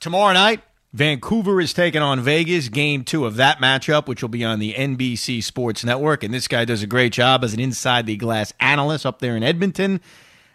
tomorrow 0.00 0.32
night, 0.32 0.62
Vancouver 0.92 1.60
is 1.60 1.72
taking 1.72 2.02
on 2.02 2.20
Vegas, 2.20 2.68
game 2.68 3.04
two 3.04 3.24
of 3.24 3.36
that 3.36 3.58
matchup, 3.58 4.08
which 4.08 4.22
will 4.22 4.28
be 4.28 4.44
on 4.44 4.58
the 4.58 4.74
NBC 4.74 5.42
Sports 5.42 5.84
Network. 5.84 6.24
And 6.24 6.34
this 6.34 6.48
guy 6.48 6.64
does 6.64 6.82
a 6.82 6.86
great 6.86 7.12
job 7.12 7.44
as 7.44 7.54
an 7.54 7.60
inside 7.60 8.06
the 8.06 8.16
glass 8.16 8.52
analyst 8.58 9.06
up 9.06 9.20
there 9.20 9.36
in 9.36 9.44
Edmonton. 9.44 10.00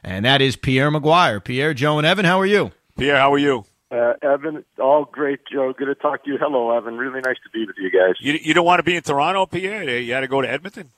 And 0.04 0.26
that 0.26 0.42
is 0.42 0.56
Pierre 0.56 0.92
McGuire. 0.92 1.42
Pierre, 1.42 1.74
Joe, 1.74 1.98
and 1.98 2.06
Evan, 2.06 2.26
how 2.26 2.40
are 2.40 2.46
you? 2.46 2.72
Pierre, 2.98 3.18
how 3.18 3.34
are 3.34 3.38
you? 3.38 3.66
Uh, 3.90 4.14
Evan, 4.22 4.66
all 4.78 5.06
great, 5.06 5.40
Joe. 5.52 5.72
Good 5.72 5.86
to 5.86 5.96
talk 5.96 6.26
to 6.26 6.32
you. 6.32 6.38
Hello, 6.38 6.76
Evan. 6.76 6.98
Really 6.98 7.22
nice 7.22 7.38
to 7.44 7.50
be 7.54 7.66
with 7.66 7.78
you 7.78 7.90
guys. 7.90 8.16
You, 8.20 8.34
you 8.34 8.54
don't 8.54 8.66
want 8.66 8.80
to 8.80 8.84
be 8.84 8.96
in 8.96 9.04
Toronto, 9.04 9.46
Pierre? 9.46 10.00
You 10.00 10.14
had 10.14 10.22
to 10.22 10.28
go 10.28 10.42
to 10.42 10.50
Edmonton? 10.50 10.90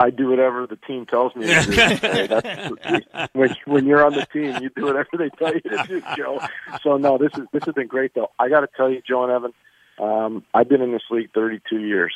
I 0.00 0.08
do 0.08 0.30
whatever 0.30 0.66
the 0.66 0.76
team 0.76 1.04
tells 1.04 1.36
me 1.36 1.46
to 1.46 1.62
do. 1.62 1.72
That's, 2.26 3.34
when, 3.34 3.54
when 3.66 3.86
you're 3.86 4.04
on 4.04 4.14
the 4.14 4.26
team, 4.32 4.56
you 4.62 4.70
do 4.74 4.86
whatever 4.86 5.10
they 5.18 5.28
tell 5.28 5.52
you 5.52 5.60
to 5.60 5.84
do, 5.86 6.02
Joe. 6.16 6.40
So 6.82 6.96
no, 6.96 7.18
this 7.18 7.32
is 7.36 7.46
this 7.52 7.64
has 7.66 7.74
been 7.74 7.86
great 7.86 8.14
though. 8.14 8.30
I 8.38 8.48
got 8.48 8.60
to 8.60 8.68
tell 8.74 8.90
you, 8.90 9.02
Joe 9.06 9.24
and 9.24 9.32
Evan, 9.32 9.52
um, 9.98 10.44
I've 10.54 10.70
been 10.70 10.80
in 10.80 10.92
this 10.92 11.02
league 11.10 11.28
32 11.34 11.80
years, 11.80 12.14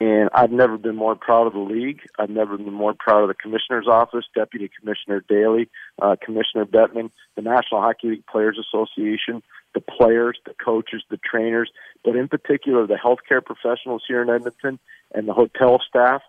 and 0.00 0.28
I've 0.34 0.50
never 0.50 0.76
been 0.76 0.96
more 0.96 1.14
proud 1.14 1.46
of 1.46 1.52
the 1.52 1.60
league. 1.60 2.00
I've 2.18 2.30
never 2.30 2.58
been 2.58 2.72
more 2.72 2.94
proud 2.98 3.22
of 3.22 3.28
the 3.28 3.34
commissioner's 3.34 3.86
office, 3.86 4.24
Deputy 4.34 4.68
Commissioner 4.80 5.24
Daly, 5.28 5.68
uh, 6.02 6.16
Commissioner 6.20 6.64
Bettman, 6.64 7.12
the 7.36 7.42
National 7.42 7.80
Hockey 7.80 8.08
League 8.08 8.26
Players 8.26 8.58
Association, 8.58 9.40
the 9.72 9.80
players, 9.80 10.36
the 10.46 10.54
coaches, 10.54 11.04
the 11.10 11.18
trainers, 11.18 11.70
but 12.04 12.16
in 12.16 12.26
particular 12.26 12.88
the 12.88 12.94
healthcare 12.94 13.44
professionals 13.44 14.02
here 14.08 14.20
in 14.20 14.30
Edmonton 14.30 14.80
and 15.14 15.28
the 15.28 15.32
hotel 15.32 15.80
staff 15.88 16.22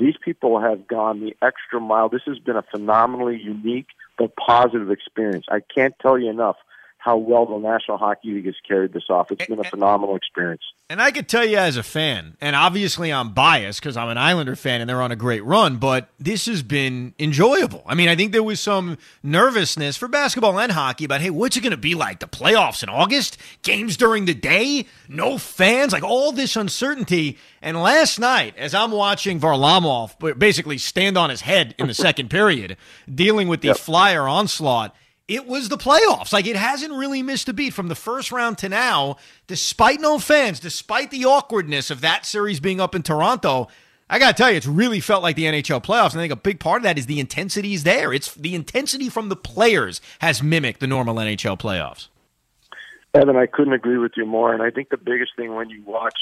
these 0.00 0.16
people 0.20 0.60
have 0.60 0.88
gone 0.88 1.20
the 1.20 1.36
extra 1.42 1.78
mile. 1.80 2.08
This 2.08 2.22
has 2.26 2.38
been 2.38 2.56
a 2.56 2.62
phenomenally 2.62 3.38
unique 3.40 3.88
but 4.18 4.34
positive 4.34 4.90
experience. 4.90 5.46
I 5.50 5.60
can't 5.60 5.94
tell 6.00 6.18
you 6.18 6.30
enough 6.30 6.56
how 7.00 7.16
well 7.16 7.46
the 7.46 7.56
National 7.56 7.96
Hockey 7.96 8.32
League 8.32 8.44
has 8.44 8.56
carried 8.68 8.92
this 8.92 9.04
off. 9.08 9.32
It's 9.32 9.46
been 9.46 9.58
a 9.58 9.64
phenomenal 9.64 10.16
experience. 10.16 10.62
And 10.90 11.00
I 11.00 11.12
could 11.12 11.28
tell 11.28 11.46
you 11.46 11.56
as 11.56 11.78
a 11.78 11.82
fan, 11.82 12.36
and 12.42 12.54
obviously 12.54 13.10
I'm 13.10 13.32
biased 13.32 13.80
because 13.80 13.96
I'm 13.96 14.10
an 14.10 14.18
Islander 14.18 14.54
fan 14.54 14.82
and 14.82 14.90
they're 14.90 15.00
on 15.00 15.10
a 15.10 15.16
great 15.16 15.42
run, 15.42 15.78
but 15.78 16.10
this 16.18 16.44
has 16.44 16.62
been 16.62 17.14
enjoyable. 17.18 17.82
I 17.86 17.94
mean, 17.94 18.08
I 18.08 18.16
think 18.16 18.32
there 18.32 18.42
was 18.42 18.60
some 18.60 18.98
nervousness 19.22 19.96
for 19.96 20.08
basketball 20.08 20.58
and 20.58 20.72
hockey 20.72 21.06
about, 21.06 21.22
hey, 21.22 21.30
what's 21.30 21.56
it 21.56 21.62
going 21.62 21.70
to 21.70 21.78
be 21.78 21.94
like? 21.94 22.18
The 22.18 22.28
playoffs 22.28 22.82
in 22.82 22.90
August? 22.90 23.38
Games 23.62 23.96
during 23.96 24.26
the 24.26 24.34
day? 24.34 24.86
No 25.08 25.38
fans? 25.38 25.94
Like 25.94 26.02
all 26.02 26.32
this 26.32 26.54
uncertainty. 26.54 27.38
And 27.62 27.80
last 27.80 28.18
night, 28.18 28.54
as 28.58 28.74
I'm 28.74 28.90
watching 28.90 29.40
Varlamov 29.40 30.38
basically 30.38 30.76
stand 30.76 31.16
on 31.16 31.30
his 31.30 31.40
head 31.40 31.74
in 31.78 31.86
the 31.86 31.94
second 31.94 32.28
period, 32.28 32.76
dealing 33.12 33.48
with 33.48 33.62
the 33.62 33.68
yep. 33.68 33.78
flyer 33.78 34.28
onslaught, 34.28 34.94
it 35.30 35.46
was 35.46 35.68
the 35.68 35.78
playoffs. 35.78 36.32
Like 36.32 36.46
it 36.46 36.56
hasn't 36.56 36.92
really 36.92 37.22
missed 37.22 37.48
a 37.48 37.52
beat 37.52 37.72
from 37.72 37.86
the 37.86 37.94
first 37.94 38.32
round 38.32 38.58
to 38.58 38.68
now, 38.68 39.16
despite 39.46 40.00
no 40.00 40.18
fans, 40.18 40.58
despite 40.58 41.12
the 41.12 41.24
awkwardness 41.24 41.88
of 41.88 42.00
that 42.00 42.26
series 42.26 42.58
being 42.58 42.80
up 42.80 42.96
in 42.96 43.04
Toronto. 43.04 43.68
I 44.10 44.18
got 44.18 44.36
to 44.36 44.42
tell 44.42 44.50
you, 44.50 44.56
it's 44.56 44.66
really 44.66 44.98
felt 44.98 45.22
like 45.22 45.36
the 45.36 45.44
NHL 45.44 45.84
playoffs. 45.84 46.10
And 46.10 46.20
I 46.20 46.24
think 46.24 46.32
a 46.32 46.36
big 46.36 46.58
part 46.58 46.78
of 46.78 46.82
that 46.82 46.98
is 46.98 47.06
the 47.06 47.20
intensity 47.20 47.74
is 47.74 47.84
there. 47.84 48.12
It's 48.12 48.34
the 48.34 48.56
intensity 48.56 49.08
from 49.08 49.28
the 49.28 49.36
players 49.36 50.00
has 50.18 50.42
mimicked 50.42 50.80
the 50.80 50.88
normal 50.88 51.14
NHL 51.14 51.60
playoffs. 51.60 52.08
Evan, 53.14 53.36
I 53.36 53.46
couldn't 53.46 53.72
agree 53.72 53.98
with 53.98 54.12
you 54.16 54.26
more. 54.26 54.52
And 54.52 54.64
I 54.64 54.70
think 54.70 54.88
the 54.88 54.96
biggest 54.96 55.36
thing 55.36 55.54
when 55.54 55.70
you 55.70 55.84
watch 55.86 56.18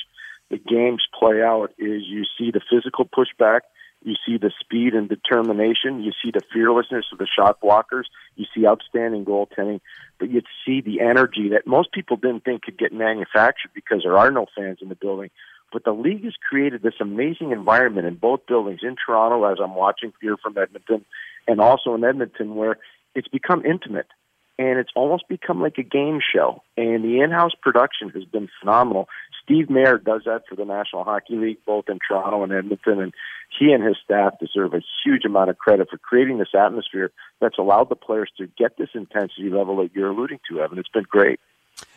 the 0.50 0.58
games 0.58 1.02
play 1.18 1.42
out 1.42 1.70
is 1.78 2.02
you 2.06 2.24
see 2.36 2.50
the 2.50 2.60
physical 2.70 3.06
pushback 3.06 3.60
you 4.02 4.14
see 4.26 4.38
the 4.38 4.52
speed 4.60 4.94
and 4.94 5.08
determination. 5.08 6.02
You 6.02 6.12
see 6.22 6.30
the 6.30 6.40
fearlessness 6.52 7.06
of 7.12 7.18
the 7.18 7.26
shot 7.26 7.60
blockers. 7.60 8.04
You 8.36 8.46
see 8.54 8.66
outstanding 8.66 9.24
goaltending. 9.24 9.80
But 10.18 10.30
you 10.30 10.42
see 10.64 10.80
the 10.80 11.00
energy 11.00 11.50
that 11.50 11.66
most 11.66 11.92
people 11.92 12.16
didn't 12.16 12.44
think 12.44 12.62
could 12.62 12.78
get 12.78 12.92
manufactured 12.92 13.70
because 13.74 14.02
there 14.04 14.16
are 14.16 14.30
no 14.30 14.46
fans 14.56 14.78
in 14.80 14.88
the 14.88 14.94
building. 14.94 15.30
But 15.72 15.84
the 15.84 15.92
league 15.92 16.24
has 16.24 16.34
created 16.48 16.82
this 16.82 16.94
amazing 17.00 17.50
environment 17.50 18.06
in 18.06 18.14
both 18.14 18.46
buildings, 18.46 18.80
in 18.82 18.96
Toronto, 19.04 19.44
as 19.44 19.58
I'm 19.62 19.74
watching 19.74 20.12
here 20.20 20.36
from 20.36 20.56
Edmonton, 20.56 21.04
and 21.46 21.60
also 21.60 21.94
in 21.94 22.04
Edmonton, 22.04 22.54
where 22.54 22.78
it's 23.14 23.28
become 23.28 23.64
intimate 23.66 24.06
and 24.58 24.78
it's 24.78 24.90
almost 24.96 25.28
become 25.28 25.62
like 25.62 25.78
a 25.78 25.82
game 25.82 26.18
show. 26.34 26.62
And 26.76 27.04
the 27.04 27.20
in-house 27.20 27.52
production 27.62 28.10
has 28.10 28.24
been 28.24 28.48
phenomenal. 28.60 29.08
Steve 29.48 29.70
Mayer 29.70 29.96
does 29.96 30.22
that 30.26 30.42
for 30.46 30.56
the 30.56 30.66
National 30.66 31.04
Hockey 31.04 31.36
League, 31.36 31.58
both 31.64 31.88
in 31.88 31.98
Toronto 32.06 32.42
and 32.42 32.52
Edmonton, 32.52 33.00
and 33.00 33.14
he 33.58 33.72
and 33.72 33.82
his 33.82 33.96
staff 34.04 34.34
deserve 34.38 34.74
a 34.74 34.82
huge 35.02 35.24
amount 35.24 35.48
of 35.48 35.56
credit 35.56 35.88
for 35.90 35.96
creating 35.96 36.36
this 36.36 36.54
atmosphere 36.54 37.10
that's 37.40 37.56
allowed 37.56 37.88
the 37.88 37.96
players 37.96 38.30
to 38.36 38.46
get 38.58 38.76
this 38.76 38.90
intensity 38.92 39.48
level 39.48 39.76
that 39.78 39.94
you're 39.94 40.10
alluding 40.10 40.38
to, 40.50 40.60
Evan. 40.60 40.78
It's 40.78 40.90
been 40.90 41.06
great. 41.08 41.40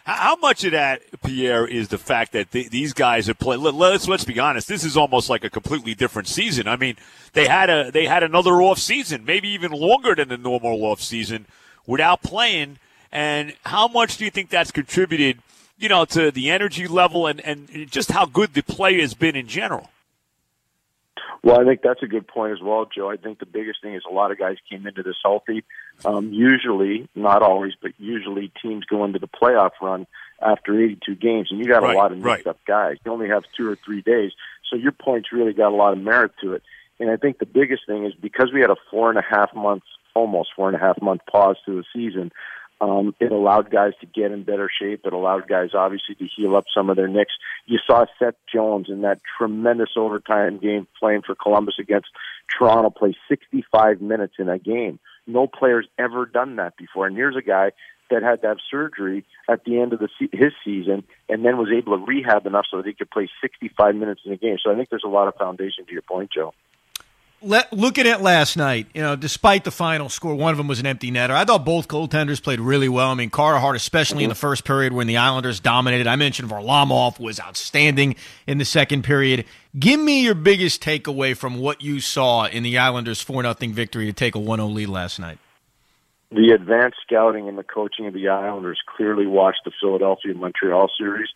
How 0.06 0.38
much 0.38 0.64
of 0.64 0.72
that, 0.72 1.02
Pierre, 1.24 1.68
is 1.68 1.90
the 1.90 1.98
fact 1.98 2.32
that 2.32 2.52
these 2.52 2.94
guys 2.94 3.28
have 3.28 3.38
played? 3.38 3.60
Let's 3.60 4.08
let's 4.08 4.24
be 4.24 4.40
honest. 4.40 4.68
This 4.68 4.84
is 4.84 4.96
almost 4.96 5.30
like 5.30 5.44
a 5.44 5.50
completely 5.50 5.94
different 5.94 6.28
season. 6.28 6.68
I 6.68 6.76
mean, 6.78 6.96
they 7.34 7.48
had 7.48 7.70
a 7.70 7.92
they 7.92 8.06
had 8.06 8.24
another 8.24 8.62
off 8.62 8.80
season, 8.80 9.26
maybe 9.26 9.50
even 9.50 9.72
longer 9.72 10.16
than 10.16 10.30
the 10.30 10.38
normal 10.38 10.84
off 10.86 11.02
season 11.02 11.46
without 11.86 12.24
playing. 12.24 12.78
And 13.12 13.54
how 13.66 13.88
much 13.88 14.18
do 14.18 14.26
you 14.26 14.32
think 14.32 14.50
that's 14.50 14.72
contributed, 14.72 15.40
you 15.82 15.90
know, 15.90 16.06
to 16.06 16.32
the 16.32 16.50
energy 16.52 16.88
level 16.88 17.28
and, 17.28 17.40
and 17.42 17.90
just 17.90 18.12
how 18.12 18.26
good 18.26 18.54
the 18.54 18.62
play 18.62 19.02
has 19.02 19.14
been 19.14 19.36
in 19.36 19.48
general? 19.48 19.90
Well, 21.44 21.60
I 21.60 21.66
think 21.66 21.82
that's 21.82 22.04
a 22.04 22.08
good 22.08 22.28
point 22.28 22.54
as 22.54 22.62
well, 22.62 22.86
Joe. 22.86 23.10
I 23.10 23.18
think 23.18 23.40
the 23.40 23.48
biggest 23.48 23.82
thing 23.82 23.96
is 23.96 24.04
a 24.08 24.14
lot 24.14 24.32
of 24.32 24.38
guys 24.38 24.58
came 24.70 24.86
into 24.86 25.02
this 25.02 25.16
healthy. 25.24 25.64
Um, 26.06 26.32
usually, 26.32 27.10
not 27.16 27.42
always, 27.42 27.74
but 27.82 27.94
usually 27.98 28.52
teams 28.62 28.86
go 28.86 29.04
into 29.06 29.18
the 29.18 29.28
playoff 29.28 29.72
run 29.82 30.06
after 30.40 30.80
82 30.80 31.16
games, 31.16 31.48
and 31.50 31.60
you 31.60 31.66
got 31.66 31.82
right, 31.82 31.96
a 31.96 31.98
lot 31.98 32.12
of 32.12 32.20
mixed 32.20 32.46
right. 32.46 32.48
up 32.48 32.60
guys. 32.68 32.98
You 33.04 33.12
only 33.12 33.30
have 33.30 33.44
two 33.58 33.68
or 33.68 33.76
three 33.76 34.02
days, 34.02 34.34
so 34.70 34.76
your 34.76 34.92
points 34.92 35.32
really 35.32 35.54
got 35.54 35.72
a 35.72 35.76
lot 35.76 35.94
of 35.94 36.00
merit 36.00 36.32
to 36.44 36.54
it. 36.54 36.62
And 37.00 37.10
I 37.10 37.18
think 37.18 37.40
the 37.40 37.48
biggest 37.48 37.88
thing 37.88 38.06
is 38.06 38.14
because 38.14 38.52
we 38.54 38.62
had 38.62 38.70
a 38.70 38.76
four 38.92 39.10
and 39.10 39.18
a 39.18 39.24
half 39.28 39.56
months 39.56 39.88
almost 40.14 40.50
four 40.56 40.68
and 40.68 40.76
a 40.76 40.80
half 40.80 41.02
month 41.02 41.22
pause 41.30 41.58
to 41.66 41.76
the 41.76 41.84
season. 41.94 42.32
Um, 42.82 43.14
it 43.20 43.32
allowed 43.32 43.70
guys 43.70 43.94
to 44.02 44.08
get 44.08 44.32
in 44.32 44.42
better 44.44 44.68
shape. 44.68 45.02
It 45.06 45.14
allowed 45.14 45.48
guys, 45.48 45.70
obviously, 45.76 46.16
to 46.16 46.26
heal 46.36 46.56
up 46.56 46.66
some 46.76 46.90
of 46.90 46.96
their 46.96 47.08
nicks. 47.08 47.34
You 47.68 47.78
saw 47.86 48.06
Seth 48.18 48.34
Jones 48.52 48.88
in 48.90 49.02
that 49.02 49.22
tremendous 49.38 49.92
overtime 49.96 50.58
game 50.58 50.88
playing 51.00 51.22
for 51.22 51.36
Columbus 51.36 51.76
against 51.80 52.08
Toronto 52.58 52.90
play 52.90 53.16
65 53.30 54.02
minutes 54.02 54.34
in 54.40 54.50
a 54.50 54.58
game. 54.58 55.00
No 55.28 55.46
player's 55.46 55.88
ever 56.00 56.26
done 56.26 56.56
that 56.56 56.76
before. 56.76 57.06
And 57.06 57.16
here's 57.16 57.36
a 57.36 57.44
guy 57.44 57.72
that 58.10 58.24
had 58.24 58.42
to 58.42 58.48
have 58.48 58.58
surgery 58.70 59.26
at 59.48 59.64
the 59.64 59.80
end 59.80 59.94
of 59.94 60.00
the 60.00 60.10
his 60.34 60.52
season 60.66 61.04
and 61.30 61.46
then 61.46 61.58
was 61.58 61.70
able 61.72 61.98
to 61.98 62.04
rehab 62.04 62.48
enough 62.48 62.66
so 62.70 62.78
that 62.78 62.88
he 62.88 62.94
could 62.94 63.12
play 63.12 63.30
65 63.42 63.96
minutes 63.96 64.22
in 64.26 64.34
a 64.34 64.38
game. 64.38 64.58
So 64.62 64.72
I 64.72 64.76
think 64.76 64.90
there's 64.90 65.04
a 65.06 65.10
lot 65.10 65.28
of 65.28 65.36
foundation 65.36 65.86
to 65.86 65.94
your 65.94 66.02
point, 66.02 66.32
Joe 66.34 66.54
let, 67.44 67.74
looking 67.74 68.08
at 68.08 68.22
last 68.22 68.56
night, 68.56 68.88
you 68.94 69.02
know, 69.02 69.16
despite 69.16 69.64
the 69.64 69.72
final 69.72 70.10
score, 70.10 70.36
one 70.36 70.52
of 70.52 70.58
them 70.58 70.68
was 70.68 70.80
an 70.80 70.86
empty 70.86 71.12
netter. 71.12 71.32
I 71.32 71.46
thought 71.46 71.66
both 71.66 71.88
goaltenders 71.88 72.42
played 72.42 72.60
really 72.60 72.90
well. 72.90 73.10
I 73.10 73.16
mean, 73.16 73.30
Carter 73.30 73.60
Hart, 73.60 73.76
especially 73.76 74.18
mm-hmm. 74.18 74.24
in 74.26 74.30
the 74.30 74.36
first 74.36 74.64
period 74.64 74.94
when 74.94 75.08
the 75.08 75.18
Islanders 75.18 75.60
dominated. 75.60 76.08
I 76.08 76.16
mentioned 76.16 76.50
Varlamov 76.50 77.20
was 77.20 77.40
outstanding 77.40 78.16
in 78.46 78.58
the 78.58 78.66
second 78.66 79.04
period. 79.04 79.46
Give 79.78 80.00
me 80.00 80.22
your 80.22 80.36
biggest 80.36 80.84
takeaway 80.84 81.36
from 81.36 81.60
what 81.60 81.82
you 81.82 82.00
saw 82.00 82.46
in 82.46 82.64
the 82.64 82.78
Islanders' 82.78 83.22
4 83.22 83.44
0 83.44 83.56
victory 83.74 84.06
to 84.06 84.14
take 84.14 84.36
a 84.36 84.40
1 84.40 84.60
0 84.60 84.68
lead 84.68 84.90
last 84.90 85.20
night. 85.20 85.40
The 86.32 86.52
advanced 86.54 86.98
scouting 87.06 87.50
and 87.50 87.58
the 87.58 87.64
coaching 87.64 88.08
of 88.08 88.14
the 88.14 88.30
Islanders 88.30 88.80
clearly 88.96 89.26
watched 89.26 89.62
the 89.66 89.72
Philadelphia 89.82 90.34
Montreal 90.34 90.90
series 90.98 91.28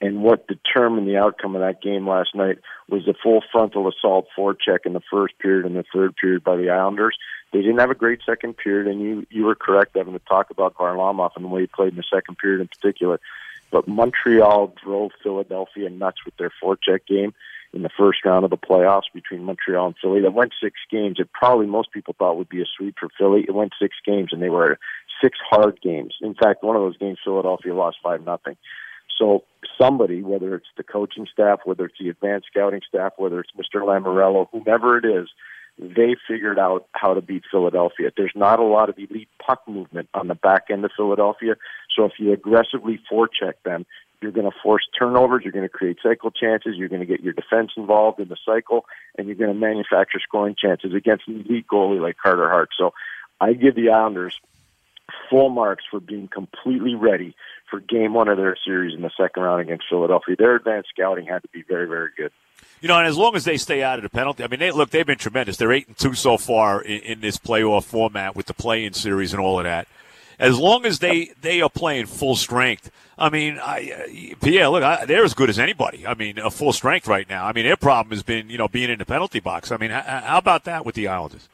and 0.00 0.22
what 0.22 0.46
determined 0.46 1.08
the 1.08 1.16
outcome 1.16 1.56
of 1.56 1.60
that 1.60 1.82
game 1.82 2.08
last 2.08 2.34
night 2.34 2.58
was 2.88 3.04
the 3.04 3.14
full 3.20 3.42
frontal 3.50 3.88
assault 3.88 4.26
forecheck 4.36 4.86
in 4.86 4.92
the 4.92 5.02
first 5.10 5.38
period 5.38 5.66
and 5.66 5.76
the 5.76 5.84
third 5.92 6.14
period 6.16 6.44
by 6.44 6.56
the 6.56 6.70
Islanders. 6.70 7.16
They 7.52 7.60
didn't 7.60 7.78
have 7.78 7.90
a 7.90 7.94
great 7.94 8.20
second 8.24 8.56
period, 8.56 8.86
and 8.86 9.00
you 9.00 9.26
you 9.30 9.44
were 9.44 9.54
correct, 9.54 9.96
Evan, 9.96 10.12
to 10.12 10.20
talk 10.20 10.50
about 10.50 10.76
Varlamov 10.76 11.30
and 11.34 11.44
the 11.44 11.48
way 11.48 11.62
he 11.62 11.66
played 11.66 11.90
in 11.90 11.96
the 11.96 12.04
second 12.12 12.38
period 12.38 12.60
in 12.60 12.68
particular. 12.68 13.20
But 13.70 13.88
Montreal 13.88 14.74
drove 14.82 15.12
Philadelphia 15.22 15.90
nuts 15.90 16.24
with 16.24 16.36
their 16.36 16.52
forecheck 16.62 17.06
game 17.06 17.34
in 17.74 17.82
the 17.82 17.90
first 17.98 18.24
round 18.24 18.44
of 18.44 18.50
the 18.50 18.56
playoffs 18.56 19.12
between 19.12 19.44
Montreal 19.44 19.88
and 19.88 19.96
Philly. 20.00 20.22
That 20.22 20.32
went 20.32 20.52
six 20.62 20.76
games. 20.90 21.18
It 21.18 21.30
probably 21.32 21.66
most 21.66 21.92
people 21.92 22.14
thought 22.18 22.38
would 22.38 22.48
be 22.48 22.62
a 22.62 22.66
sweep 22.76 22.96
for 22.98 23.08
Philly. 23.18 23.44
It 23.46 23.54
went 23.54 23.72
six 23.80 23.96
games, 24.06 24.30
and 24.32 24.40
they 24.40 24.48
were 24.48 24.78
six 25.22 25.38
hard 25.50 25.80
games. 25.82 26.14
In 26.22 26.34
fact, 26.34 26.62
one 26.62 26.76
of 26.76 26.82
those 26.82 26.96
games, 26.96 27.18
Philadelphia 27.22 27.74
lost 27.74 27.98
five 28.02 28.24
nothing. 28.24 28.56
So 29.18 29.44
somebody, 29.80 30.22
whether 30.22 30.54
it's 30.54 30.68
the 30.76 30.84
coaching 30.84 31.26
staff, 31.32 31.60
whether 31.64 31.86
it's 31.86 31.98
the 31.98 32.08
advanced 32.08 32.46
scouting 32.50 32.82
staff, 32.88 33.14
whether 33.16 33.40
it's 33.40 33.50
Mr. 33.52 33.82
Lamoriello, 33.82 34.48
whomever 34.52 34.96
it 34.98 35.04
is, 35.04 35.28
they 35.78 36.16
figured 36.26 36.58
out 36.58 36.86
how 36.92 37.14
to 37.14 37.20
beat 37.20 37.44
Philadelphia. 37.50 38.10
There's 38.16 38.32
not 38.34 38.58
a 38.58 38.64
lot 38.64 38.88
of 38.88 38.98
elite 38.98 39.28
puck 39.44 39.62
movement 39.68 40.08
on 40.12 40.26
the 40.28 40.34
back 40.34 40.64
end 40.70 40.84
of 40.84 40.90
Philadelphia. 40.96 41.56
So 41.96 42.04
if 42.04 42.12
you 42.18 42.32
aggressively 42.32 43.00
forecheck 43.10 43.54
them, 43.64 43.86
you're 44.20 44.32
going 44.32 44.50
to 44.50 44.56
force 44.62 44.82
turnovers, 44.98 45.44
you're 45.44 45.52
going 45.52 45.68
to 45.68 45.68
create 45.68 45.98
cycle 46.02 46.32
chances, 46.32 46.74
you're 46.76 46.88
going 46.88 47.00
to 47.00 47.06
get 47.06 47.20
your 47.20 47.32
defense 47.32 47.72
involved 47.76 48.18
in 48.18 48.28
the 48.28 48.36
cycle, 48.44 48.84
and 49.16 49.28
you're 49.28 49.36
going 49.36 49.52
to 49.52 49.58
manufacture 49.58 50.18
scoring 50.20 50.56
chances 50.60 50.92
against 50.92 51.28
an 51.28 51.44
elite 51.48 51.66
goalie 51.70 52.00
like 52.00 52.16
Carter 52.20 52.48
Hart. 52.48 52.70
So 52.76 52.92
I 53.40 53.52
give 53.52 53.76
the 53.76 53.90
Islanders 53.90 54.40
full 55.30 55.48
marks 55.48 55.84
for 55.90 56.00
being 56.00 56.28
completely 56.28 56.94
ready 56.94 57.34
for 57.70 57.80
game 57.80 58.14
one 58.14 58.28
of 58.28 58.36
their 58.36 58.56
series 58.64 58.94
in 58.94 59.02
the 59.02 59.10
second 59.16 59.42
round 59.42 59.60
against 59.60 59.84
Philadelphia. 59.88 60.36
Their 60.36 60.56
advanced 60.56 60.90
scouting 60.90 61.26
had 61.26 61.42
to 61.42 61.48
be 61.48 61.62
very, 61.62 61.86
very 61.86 62.10
good. 62.16 62.32
You 62.80 62.88
know, 62.88 62.98
and 62.98 63.06
as 63.06 63.16
long 63.16 63.34
as 63.34 63.44
they 63.44 63.56
stay 63.56 63.82
out 63.82 63.98
of 63.98 64.02
the 64.02 64.08
penalty, 64.08 64.44
I 64.44 64.46
mean, 64.46 64.60
they 64.60 64.70
look, 64.70 64.90
they've 64.90 65.06
been 65.06 65.18
tremendous. 65.18 65.56
They're 65.56 65.72
eight 65.72 65.88
and 65.88 65.96
two 65.96 66.14
so 66.14 66.36
far 66.36 66.80
in, 66.80 67.00
in 67.00 67.20
this 67.20 67.36
playoff 67.36 67.84
format 67.84 68.36
with 68.36 68.46
the 68.46 68.54
play-in 68.54 68.92
series 68.92 69.32
and 69.32 69.40
all 69.40 69.58
of 69.58 69.64
that. 69.64 69.88
As 70.38 70.58
long 70.58 70.86
as 70.86 71.00
they 71.00 71.32
they 71.40 71.60
are 71.60 71.70
playing 71.70 72.06
full 72.06 72.36
strength, 72.36 72.92
I 73.18 73.30
mean, 73.30 73.58
I, 73.58 73.90
uh, 73.90 74.36
Pierre, 74.40 74.68
look, 74.68 74.84
I, 74.84 75.04
they're 75.04 75.24
as 75.24 75.34
good 75.34 75.50
as 75.50 75.58
anybody. 75.58 76.06
I 76.06 76.14
mean, 76.14 76.38
a 76.38 76.50
full 76.50 76.72
strength 76.72 77.08
right 77.08 77.28
now. 77.28 77.44
I 77.46 77.52
mean, 77.52 77.64
their 77.64 77.76
problem 77.76 78.12
has 78.12 78.22
been, 78.22 78.48
you 78.48 78.58
know, 78.58 78.68
being 78.68 78.90
in 78.90 79.00
the 79.00 79.04
penalty 79.04 79.40
box. 79.40 79.72
I 79.72 79.76
mean, 79.76 79.90
how, 79.90 80.02
how 80.02 80.38
about 80.38 80.64
that 80.64 80.86
with 80.86 80.94
the 80.94 81.08
Islanders? 81.08 81.48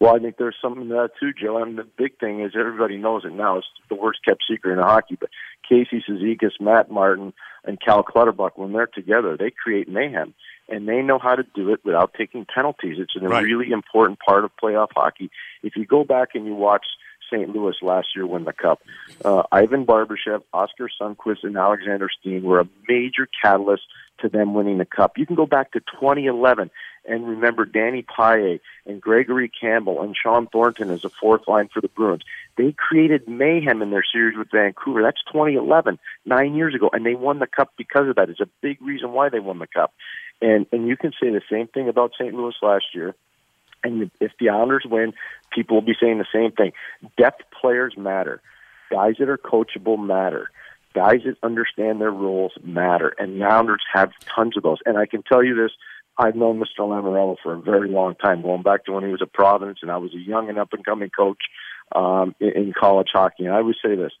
Well, 0.00 0.16
I 0.16 0.18
think 0.18 0.38
there's 0.38 0.56
something 0.62 0.88
to 0.88 0.94
that 0.94 1.10
too, 1.20 1.32
Joe. 1.34 1.62
And 1.62 1.76
the 1.76 1.84
big 1.84 2.18
thing 2.18 2.40
is 2.40 2.52
everybody 2.58 2.96
knows 2.96 3.24
it 3.26 3.32
now. 3.32 3.58
It's 3.58 3.66
the 3.90 3.94
worst 3.94 4.20
kept 4.24 4.42
secret 4.50 4.72
in 4.72 4.78
hockey. 4.78 5.16
But 5.20 5.28
Casey 5.68 6.02
Cizikas, 6.08 6.58
Matt 6.58 6.90
Martin, 6.90 7.34
and 7.64 7.78
Cal 7.78 8.02
Clutterbuck, 8.02 8.56
when 8.56 8.72
they're 8.72 8.86
together, 8.86 9.36
they 9.36 9.50
create 9.50 9.88
mayhem. 9.88 10.32
And 10.70 10.88
they 10.88 11.02
know 11.02 11.18
how 11.18 11.34
to 11.34 11.44
do 11.54 11.72
it 11.72 11.84
without 11.84 12.14
taking 12.16 12.46
penalties. 12.46 12.96
It's 12.98 13.14
a 13.20 13.28
right. 13.28 13.42
really 13.42 13.72
important 13.72 14.20
part 14.20 14.44
of 14.44 14.52
playoff 14.62 14.88
hockey. 14.94 15.30
If 15.62 15.76
you 15.76 15.84
go 15.84 16.04
back 16.04 16.30
and 16.34 16.46
you 16.46 16.54
watch 16.54 16.86
St. 17.30 17.50
Louis 17.50 17.74
last 17.82 18.08
year 18.16 18.26
win 18.26 18.44
the 18.44 18.52
cup, 18.52 18.80
uh, 19.24 19.42
Ivan 19.52 19.84
Barbashev, 19.84 20.42
Oskar 20.54 20.88
Sundqvist, 21.00 21.42
and 21.42 21.56
Alexander 21.56 22.08
Steen 22.20 22.42
were 22.42 22.60
a 22.60 22.68
major 22.88 23.28
catalyst 23.42 23.82
to 24.20 24.28
them 24.28 24.54
winning 24.54 24.78
the 24.78 24.84
cup. 24.84 25.18
You 25.18 25.26
can 25.26 25.36
go 25.36 25.46
back 25.46 25.72
to 25.72 25.80
2011 25.80 26.70
and 27.06 27.26
remember 27.28 27.64
Danny 27.64 28.02
Paille 28.02 28.58
and 28.86 29.00
Gregory 29.00 29.48
Campbell 29.48 30.02
and 30.02 30.16
Shawn 30.16 30.46
Thornton 30.46 30.90
as 30.90 31.04
a 31.04 31.10
fourth 31.10 31.48
line 31.48 31.68
for 31.72 31.80
the 31.80 31.88
Bruins. 31.88 32.22
They 32.56 32.72
created 32.72 33.28
mayhem 33.28 33.82
in 33.82 33.90
their 33.90 34.04
series 34.12 34.36
with 34.36 34.50
Vancouver. 34.50 35.02
That's 35.02 35.22
2011, 35.32 35.98
nine 36.24 36.54
years 36.54 36.74
ago, 36.74 36.90
and 36.92 37.04
they 37.06 37.14
won 37.14 37.38
the 37.38 37.46
cup 37.46 37.72
because 37.76 38.08
of 38.08 38.16
that. 38.16 38.28
It's 38.28 38.40
a 38.40 38.48
big 38.60 38.80
reason 38.82 39.12
why 39.12 39.28
they 39.28 39.40
won 39.40 39.58
the 39.58 39.66
cup. 39.66 39.94
And 40.42 40.66
and 40.72 40.86
you 40.88 40.96
can 40.96 41.12
say 41.12 41.30
the 41.30 41.42
same 41.50 41.68
thing 41.68 41.88
about 41.88 42.12
St. 42.18 42.34
Louis 42.34 42.54
last 42.62 42.86
year. 42.94 43.14
And 43.82 44.10
if 44.20 44.32
the 44.38 44.50
Islanders 44.50 44.84
win, 44.88 45.14
people 45.52 45.76
will 45.76 45.86
be 45.86 45.96
saying 46.00 46.18
the 46.18 46.26
same 46.32 46.52
thing. 46.52 46.72
Depth 47.16 47.42
players 47.60 47.94
matter. 47.96 48.40
Guys 48.90 49.14
that 49.18 49.28
are 49.28 49.38
coachable 49.38 49.98
matter. 49.98 50.50
Guys 50.94 51.20
that 51.24 51.36
understand 51.42 52.00
their 52.00 52.10
roles 52.10 52.52
matter. 52.62 53.14
And 53.18 53.40
the 53.40 53.44
Islanders 53.44 53.82
have 53.92 54.12
tons 54.34 54.56
of 54.56 54.62
those. 54.62 54.78
And 54.84 54.98
I 54.98 55.06
can 55.06 55.22
tell 55.22 55.42
you 55.42 55.54
this 55.54 55.72
I've 56.20 56.36
known 56.36 56.60
Mr. 56.60 56.80
Lamoriello 56.80 57.36
for 57.42 57.54
a 57.54 57.60
very 57.60 57.88
long 57.88 58.14
time, 58.14 58.42
going 58.42 58.62
back 58.62 58.84
to 58.84 58.92
when 58.92 59.04
he 59.04 59.10
was 59.10 59.22
at 59.22 59.32
Providence, 59.32 59.78
and 59.80 59.90
I 59.90 59.96
was 59.96 60.12
a 60.14 60.18
young 60.18 60.50
and 60.50 60.58
up 60.58 60.74
and 60.74 60.84
coming 60.84 61.08
coach 61.08 61.38
um, 61.96 62.34
in, 62.38 62.50
in 62.50 62.72
college 62.78 63.08
hockey. 63.10 63.46
And 63.46 63.54
I 63.54 63.62
would 63.62 63.76
say 63.82 63.94
this: 63.94 64.12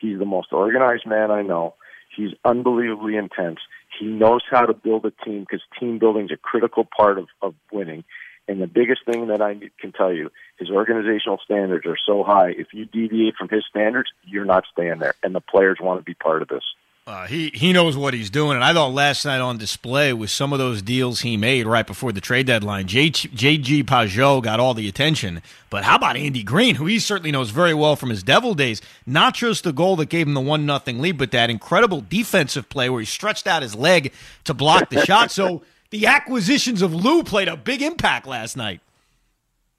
he's 0.00 0.18
the 0.18 0.24
most 0.24 0.52
organized 0.52 1.06
man 1.06 1.30
I 1.30 1.42
know. 1.42 1.74
He's 2.16 2.30
unbelievably 2.44 3.16
intense. 3.16 3.60
He 4.00 4.06
knows 4.06 4.42
how 4.50 4.66
to 4.66 4.74
build 4.74 5.06
a 5.06 5.12
team 5.24 5.40
because 5.42 5.62
team 5.78 6.00
building 6.00 6.24
is 6.24 6.32
a 6.32 6.36
critical 6.36 6.84
part 6.84 7.18
of, 7.18 7.28
of 7.40 7.54
winning. 7.72 8.02
And 8.48 8.60
the 8.60 8.66
biggest 8.66 9.04
thing 9.06 9.28
that 9.28 9.40
I 9.40 9.54
can 9.80 9.92
tell 9.92 10.12
you, 10.12 10.30
his 10.58 10.70
organizational 10.70 11.38
standards 11.44 11.86
are 11.86 11.96
so 12.04 12.24
high. 12.24 12.50
If 12.50 12.68
you 12.72 12.84
deviate 12.84 13.36
from 13.36 13.48
his 13.48 13.64
standards, 13.70 14.10
you're 14.24 14.44
not 14.44 14.64
staying 14.72 14.98
there. 14.98 15.14
And 15.22 15.34
the 15.34 15.40
players 15.40 15.78
want 15.80 16.00
to 16.00 16.04
be 16.04 16.14
part 16.14 16.42
of 16.42 16.48
this. 16.48 16.64
Uh, 17.06 17.26
he 17.26 17.50
he 17.52 17.74
knows 17.74 17.98
what 17.98 18.14
he's 18.14 18.30
doing, 18.30 18.54
and 18.54 18.64
I 18.64 18.72
thought 18.72 18.94
last 18.94 19.26
night 19.26 19.40
on 19.40 19.58
display 19.58 20.14
with 20.14 20.30
some 20.30 20.54
of 20.54 20.58
those 20.58 20.80
deals 20.80 21.20
he 21.20 21.36
made 21.36 21.66
right 21.66 21.86
before 21.86 22.12
the 22.12 22.20
trade 22.20 22.46
deadline. 22.46 22.86
J, 22.86 23.10
JG 23.10 23.84
Pageau 23.84 24.42
got 24.42 24.58
all 24.58 24.72
the 24.72 24.88
attention, 24.88 25.42
but 25.68 25.84
how 25.84 25.96
about 25.96 26.16
Andy 26.16 26.42
Greene, 26.42 26.76
who 26.76 26.86
he 26.86 26.98
certainly 26.98 27.30
knows 27.30 27.50
very 27.50 27.74
well 27.74 27.94
from 27.94 28.08
his 28.08 28.22
Devil 28.22 28.54
days? 28.54 28.80
Not 29.04 29.34
just 29.34 29.64
the 29.64 29.72
goal 29.72 29.96
that 29.96 30.08
gave 30.08 30.26
him 30.26 30.32
the 30.32 30.40
one 30.40 30.64
nothing 30.64 30.98
lead, 30.98 31.18
but 31.18 31.30
that 31.32 31.50
incredible 31.50 32.00
defensive 32.00 32.70
play 32.70 32.88
where 32.88 33.00
he 33.00 33.06
stretched 33.06 33.46
out 33.46 33.60
his 33.60 33.74
leg 33.74 34.10
to 34.44 34.54
block 34.54 34.88
the 34.88 35.04
shot. 35.04 35.30
So 35.30 35.60
the 35.90 36.06
acquisitions 36.06 36.80
of 36.80 36.94
Lou 36.94 37.22
played 37.22 37.48
a 37.48 37.56
big 37.58 37.82
impact 37.82 38.26
last 38.26 38.56
night. 38.56 38.80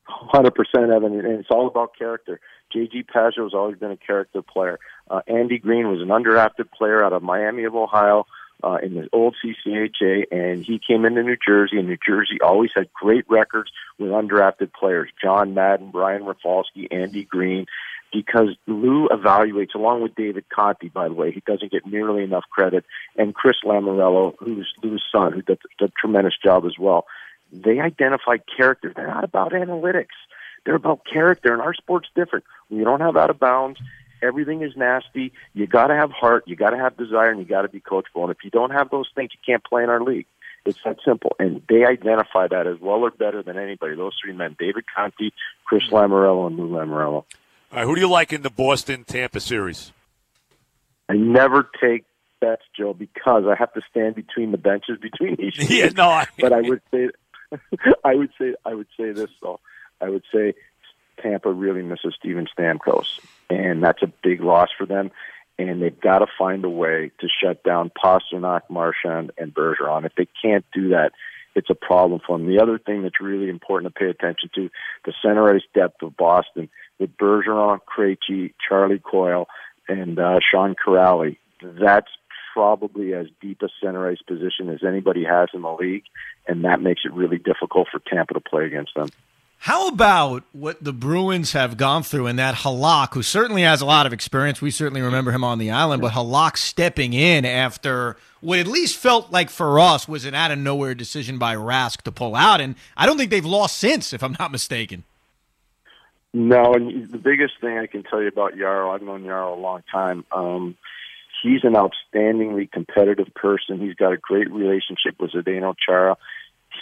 Hundred 0.03 0.53
percent, 0.53 0.91
Evan, 0.91 1.13
and 1.13 1.39
it's 1.39 1.49
all 1.49 1.65
about 1.65 1.97
character. 1.97 2.39
JG 2.75 3.05
Pageau 3.07 3.43
has 3.43 3.53
always 3.55 3.77
been 3.77 3.89
a 3.89 3.97
character 3.97 4.43
player. 4.43 4.79
Uh, 5.09 5.21
Andy 5.27 5.59
Greene 5.59 5.89
was 5.89 6.01
an 6.01 6.07
undrafted 6.07 6.71
player 6.71 7.03
out 7.03 7.13
of 7.13 7.21
Miami 7.21 7.63
of 7.63 7.75
Ohio 7.75 8.25
uh, 8.63 8.77
in 8.81 8.95
the 8.95 9.07
old 9.13 9.35
CCHA, 9.43 10.25
and 10.31 10.65
he 10.65 10.79
came 10.79 11.05
into 11.05 11.23
New 11.23 11.37
Jersey, 11.45 11.77
and 11.77 11.87
New 11.87 11.97
Jersey 12.05 12.39
always 12.41 12.71
had 12.75 12.91
great 12.93 13.25
records 13.29 13.71
with 13.99 14.09
undrafted 14.09 14.73
players. 14.73 15.09
John 15.21 15.53
Madden, 15.53 15.91
Brian 15.91 16.25
Rafalski, 16.25 16.87
Andy 16.89 17.25
Greene, 17.25 17.65
because 18.11 18.55
Lou 18.65 19.07
evaluates, 19.09 19.75
along 19.75 20.01
with 20.01 20.15
David 20.15 20.45
Conte, 20.49 20.87
by 20.89 21.07
the 21.07 21.13
way, 21.13 21.31
he 21.31 21.41
doesn't 21.45 21.71
get 21.71 21.85
nearly 21.85 22.23
enough 22.23 22.45
credit, 22.49 22.85
and 23.17 23.35
Chris 23.35 23.57
Lamoriello, 23.63 24.35
who's 24.39 24.73
Lou's 24.81 25.03
son, 25.11 25.33
who 25.33 25.41
does 25.41 25.57
a 25.81 25.89
tremendous 25.99 26.35
job 26.41 26.65
as 26.65 26.79
well. 26.79 27.05
They 27.51 27.79
identify 27.79 28.37
character. 28.57 28.91
They're 28.95 29.07
not 29.07 29.23
about 29.23 29.51
analytics. 29.51 30.15
They're 30.65 30.75
about 30.75 31.01
character, 31.05 31.53
and 31.53 31.61
our 31.61 31.75
sport's 31.75 32.09
different. 32.15 32.45
We 32.69 32.83
don't 32.83 33.01
have 33.01 33.17
out 33.17 33.29
of 33.29 33.39
bounds 33.39 33.79
everything 34.21 34.61
is 34.61 34.75
nasty. 34.75 35.33
You 35.53 35.67
got 35.67 35.87
to 35.87 35.95
have 35.95 36.11
heart, 36.11 36.43
you 36.47 36.55
got 36.55 36.71
to 36.71 36.77
have 36.77 36.97
desire, 36.97 37.29
and 37.29 37.39
you 37.39 37.45
got 37.45 37.63
to 37.63 37.69
be 37.69 37.79
coachable. 37.79 38.23
And 38.23 38.31
if 38.31 38.37
you 38.43 38.49
don't 38.49 38.71
have 38.71 38.89
those 38.89 39.09
things, 39.15 39.31
you 39.33 39.39
can't 39.45 39.63
play 39.63 39.83
in 39.83 39.89
our 39.89 40.01
league. 40.01 40.27
It's 40.65 40.79
that 40.83 40.97
simple. 41.05 41.35
And 41.39 41.61
they 41.69 41.85
identify 41.85 42.47
that 42.47 42.65
as 42.65 42.79
well 42.79 42.99
or 43.01 43.11
better 43.11 43.43
than 43.43 43.57
anybody. 43.57 43.95
Those 43.95 44.13
three 44.21 44.33
men, 44.33 44.55
David 44.59 44.85
Conte, 44.95 45.31
Chris 45.65 45.83
mm-hmm. 45.83 45.95
Lamoriello, 45.95 46.47
and 46.47 46.57
Lou 46.57 46.69
Lamoriello. 46.69 47.23
All 47.23 47.25
right, 47.71 47.85
who 47.85 47.95
do 47.95 48.01
you 48.01 48.09
like 48.09 48.33
in 48.33 48.41
the 48.41 48.49
Boston 48.49 49.03
Tampa 49.03 49.39
series? 49.39 49.91
I 51.07 51.13
never 51.13 51.69
take 51.79 52.05
bets, 52.39 52.63
Joe, 52.77 52.93
because 52.93 53.43
I 53.47 53.55
have 53.55 53.73
to 53.73 53.81
stand 53.89 54.15
between 54.15 54.51
the 54.51 54.57
benches 54.57 54.97
between 54.99 55.35
each. 55.39 55.69
yeah, 55.69 55.89
no, 55.95 56.09
I... 56.09 56.27
but 56.39 56.53
I 56.53 56.61
would 56.69 56.81
say, 56.91 57.09
I 58.03 58.15
would 58.15 58.31
say, 58.39 58.55
I 58.65 58.73
would 58.73 58.87
say 58.97 59.11
this 59.11 59.29
though. 59.41 59.59
I 60.01 60.09
would 60.09 60.23
say 60.33 60.53
Tampa 61.21 61.51
really 61.51 61.81
misses 61.81 62.15
Steven 62.19 62.47
Stamkos 62.57 63.19
and 63.49 63.83
that's 63.83 64.01
a 64.01 64.11
big 64.23 64.41
loss 64.41 64.69
for 64.77 64.85
them. 64.85 65.11
And 65.57 65.81
they've 65.81 65.99
got 65.99 66.19
to 66.19 66.27
find 66.37 66.65
a 66.65 66.69
way 66.69 67.11
to 67.19 67.27
shut 67.29 67.63
down 67.63 67.91
Pastrnak, 67.91 68.61
Marchand, 68.69 69.31
and 69.37 69.53
Bergeron. 69.53 70.05
If 70.05 70.13
they 70.15 70.27
can't 70.41 70.65
do 70.73 70.89
that, 70.89 71.11
it's 71.55 71.69
a 71.69 71.75
problem 71.75 72.19
for 72.25 72.37
them. 72.37 72.47
The 72.47 72.61
other 72.61 72.77
thing 72.77 73.03
that's 73.03 73.21
really 73.21 73.47
important 73.47 73.93
to 73.93 73.99
pay 73.99 74.09
attention 74.09 74.49
to, 74.55 74.69
the 75.05 75.13
center 75.21 75.53
ice 75.55 75.63
depth 75.73 76.01
of 76.01 76.17
Boston 76.17 76.69
with 76.99 77.15
Bergeron, 77.15 77.79
Krejci, 77.87 78.53
Charlie 78.67 78.99
Coyle, 78.99 79.47
and 79.87 80.19
uh, 80.19 80.39
Sean 80.51 80.75
Kuraly. 80.75 81.37
That's 81.61 82.09
probably 82.53 83.13
as 83.13 83.27
deep 83.39 83.61
a 83.61 83.69
center 83.81 84.09
ice 84.09 84.21
position 84.27 84.69
as 84.69 84.83
anybody 84.85 85.23
has 85.23 85.47
in 85.53 85.61
the 85.61 85.71
league, 85.71 86.03
and 86.47 86.65
that 86.65 86.81
makes 86.81 87.03
it 87.05 87.13
really 87.13 87.37
difficult 87.37 87.87
for 87.89 87.99
Tampa 87.99 88.33
to 88.33 88.41
play 88.41 88.65
against 88.65 88.93
them. 88.95 89.09
How 89.59 89.87
about 89.87 90.43
what 90.51 90.83
the 90.83 90.93
Bruins 90.93 91.53
have 91.53 91.75
gone 91.75 92.03
through 92.03 92.27
and 92.27 92.37
that 92.37 92.55
Halak, 92.55 93.13
who 93.15 93.23
certainly 93.23 93.63
has 93.63 93.81
a 93.81 93.85
lot 93.85 94.05
of 94.05 94.13
experience, 94.13 94.61
we 94.61 94.69
certainly 94.69 95.01
remember 95.01 95.31
him 95.31 95.43
on 95.43 95.57
the 95.57 95.71
island, 95.71 96.03
but 96.03 96.13
Halak 96.13 96.55
stepping 96.55 97.13
in 97.13 97.45
after 97.45 98.15
what 98.41 98.59
at 98.59 98.67
least 98.67 98.97
felt 98.97 99.31
like 99.31 99.49
for 99.49 99.79
us 99.79 100.07
was 100.07 100.23
an 100.23 100.35
out 100.35 100.51
of 100.51 100.59
nowhere 100.59 100.93
decision 100.93 101.39
by 101.39 101.55
Rask 101.55 102.03
to 102.03 102.11
pull 102.11 102.35
out. 102.35 102.61
And 102.61 102.75
I 102.95 103.07
don't 103.07 103.17
think 103.17 103.31
they've 103.31 103.43
lost 103.43 103.77
since, 103.77 104.13
if 104.13 104.21
I'm 104.21 104.35
not 104.39 104.51
mistaken. 104.51 105.03
No, 106.31 106.73
and 106.73 107.09
the 107.09 107.17
biggest 107.17 107.53
thing 107.61 107.77
I 107.79 107.87
can 107.87 108.03
tell 108.03 108.21
you 108.21 108.27
about 108.27 108.53
Jaro, 108.53 108.93
I've 108.93 109.01
known 109.01 109.23
Jaro 109.23 109.57
a 109.57 109.59
long 109.59 109.83
time. 109.91 110.25
Um, 110.31 110.75
he's 111.41 111.63
an 111.63 111.73
outstandingly 111.73 112.69
competitive 112.69 113.33
person. 113.33 113.79
He's 113.79 113.95
got 113.95 114.11
a 114.11 114.17
great 114.17 114.51
relationship 114.51 115.15
with 115.19 115.31
Zdeno 115.31 115.75
Chara. 115.77 116.17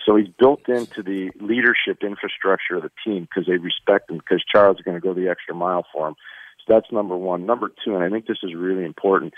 So 0.06 0.16
he's 0.16 0.28
built 0.28 0.68
into 0.68 1.04
the 1.04 1.32
leadership 1.40 2.04
infrastructure 2.04 2.76
of 2.78 2.84
the 2.84 2.92
team 3.06 3.24
because 3.30 3.48
they 3.48 3.58
respect 3.58 4.10
him 4.10 4.18
because 4.18 4.44
Chara 4.50 4.74
is 4.74 4.82
going 4.82 5.00
to 5.00 5.02
go 5.02 5.14
the 5.14 5.30
extra 5.30 5.56
mile 5.56 5.86
for 5.94 6.10
him. 6.10 6.16
So 6.66 6.74
that's 6.74 6.92
number 6.92 7.16
one. 7.16 7.46
Number 7.46 7.72
two, 7.84 7.96
and 7.96 8.04
I 8.04 8.10
think 8.10 8.26
this 8.26 8.40
is 8.44 8.54
really 8.54 8.86
important, 8.86 9.34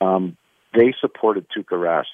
um, 0.00 0.36
they 0.74 0.94
supported 1.00 1.46
Tuukka 1.50 1.72
Rask. 1.72 2.06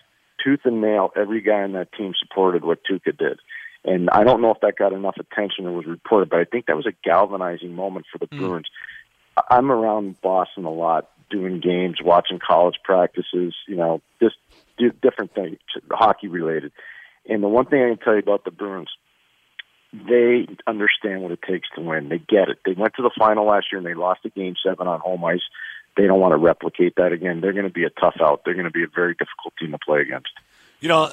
Tooth 0.42 0.60
and 0.64 0.80
nail, 0.80 1.10
every 1.16 1.40
guy 1.40 1.62
on 1.62 1.72
that 1.72 1.92
team 1.92 2.12
supported 2.18 2.64
what 2.64 2.80
Tuukka 2.84 3.16
did. 3.16 3.40
And 3.84 4.10
I 4.10 4.24
don't 4.24 4.42
know 4.42 4.50
if 4.50 4.60
that 4.60 4.76
got 4.76 4.92
enough 4.92 5.16
attention 5.18 5.66
or 5.66 5.72
was 5.72 5.86
reported, 5.86 6.28
but 6.28 6.40
I 6.40 6.44
think 6.44 6.66
that 6.66 6.76
was 6.76 6.86
a 6.86 6.92
galvanizing 7.04 7.74
moment 7.74 8.06
for 8.10 8.18
the 8.18 8.26
mm. 8.26 8.38
Bruins. 8.38 8.66
I'm 9.50 9.70
around 9.70 10.20
Boston 10.20 10.64
a 10.64 10.72
lot, 10.72 11.10
doing 11.30 11.60
games, 11.60 11.98
watching 12.02 12.38
college 12.38 12.76
practices, 12.84 13.54
you 13.68 13.76
know, 13.76 14.00
just 14.20 14.36
different 15.02 15.34
things, 15.34 15.58
hockey 15.90 16.28
related. 16.28 16.72
And 17.28 17.42
the 17.42 17.48
one 17.48 17.66
thing 17.66 17.82
I 17.82 17.88
can 17.88 17.98
tell 17.98 18.14
you 18.14 18.20
about 18.20 18.44
the 18.44 18.50
Bruins, 18.50 18.90
they 19.92 20.46
understand 20.66 21.22
what 21.22 21.32
it 21.32 21.40
takes 21.42 21.68
to 21.74 21.80
win. 21.80 22.08
They 22.08 22.18
get 22.18 22.48
it. 22.48 22.58
They 22.64 22.72
went 22.72 22.94
to 22.94 23.02
the 23.02 23.10
final 23.18 23.46
last 23.46 23.66
year 23.72 23.78
and 23.78 23.86
they 23.86 23.94
lost 23.94 24.20
a 24.24 24.30
game 24.30 24.54
seven 24.64 24.86
on 24.86 25.00
home 25.00 25.24
ice. 25.24 25.42
They 25.96 26.06
don't 26.06 26.20
want 26.20 26.32
to 26.32 26.36
replicate 26.36 26.96
that 26.96 27.12
again. 27.12 27.40
They're 27.40 27.52
going 27.52 27.64
to 27.64 27.72
be 27.72 27.84
a 27.84 27.90
tough 27.90 28.16
out. 28.20 28.42
They're 28.44 28.54
going 28.54 28.66
to 28.66 28.70
be 28.70 28.84
a 28.84 28.88
very 28.94 29.14
difficult 29.14 29.54
team 29.58 29.72
to 29.72 29.78
play 29.78 30.00
against. 30.00 30.28
You 30.80 30.88
know, 30.88 31.10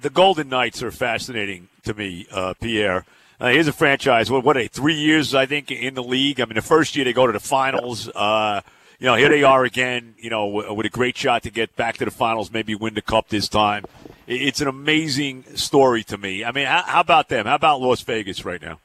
the 0.00 0.10
Golden 0.10 0.48
Knights 0.48 0.82
are 0.82 0.90
fascinating 0.90 1.68
to 1.84 1.94
me, 1.94 2.26
uh, 2.32 2.54
Pierre. 2.60 3.04
Uh, 3.40 3.48
here's 3.48 3.68
a 3.68 3.72
franchise. 3.72 4.30
What, 4.30 4.44
what 4.44 4.54
they? 4.54 4.66
Three 4.66 4.94
years, 4.94 5.34
I 5.34 5.46
think, 5.46 5.70
in 5.70 5.94
the 5.94 6.02
league. 6.02 6.40
I 6.40 6.46
mean, 6.46 6.54
the 6.54 6.62
first 6.62 6.96
year 6.96 7.04
they 7.04 7.12
go 7.12 7.26
to 7.26 7.32
the 7.32 7.40
finals. 7.40 8.08
Uh, 8.08 8.62
you 8.98 9.06
know, 9.06 9.14
here 9.14 9.28
they 9.28 9.44
are 9.44 9.64
again. 9.64 10.14
You 10.18 10.30
know, 10.30 10.46
with 10.46 10.86
a 10.86 10.90
great 10.90 11.16
shot 11.16 11.44
to 11.44 11.50
get 11.50 11.76
back 11.76 11.98
to 11.98 12.04
the 12.04 12.10
finals, 12.10 12.50
maybe 12.50 12.74
win 12.74 12.94
the 12.94 13.02
cup 13.02 13.28
this 13.28 13.48
time. 13.48 13.84
It's 14.26 14.60
an 14.60 14.68
amazing 14.68 15.44
story 15.56 16.02
to 16.04 16.16
me. 16.16 16.44
I 16.44 16.52
mean, 16.52 16.66
how, 16.66 16.82
how 16.82 17.00
about 17.00 17.28
them? 17.28 17.46
How 17.46 17.56
about 17.56 17.80
Las 17.80 18.00
Vegas 18.02 18.44
right 18.44 18.60
now? 18.60 18.78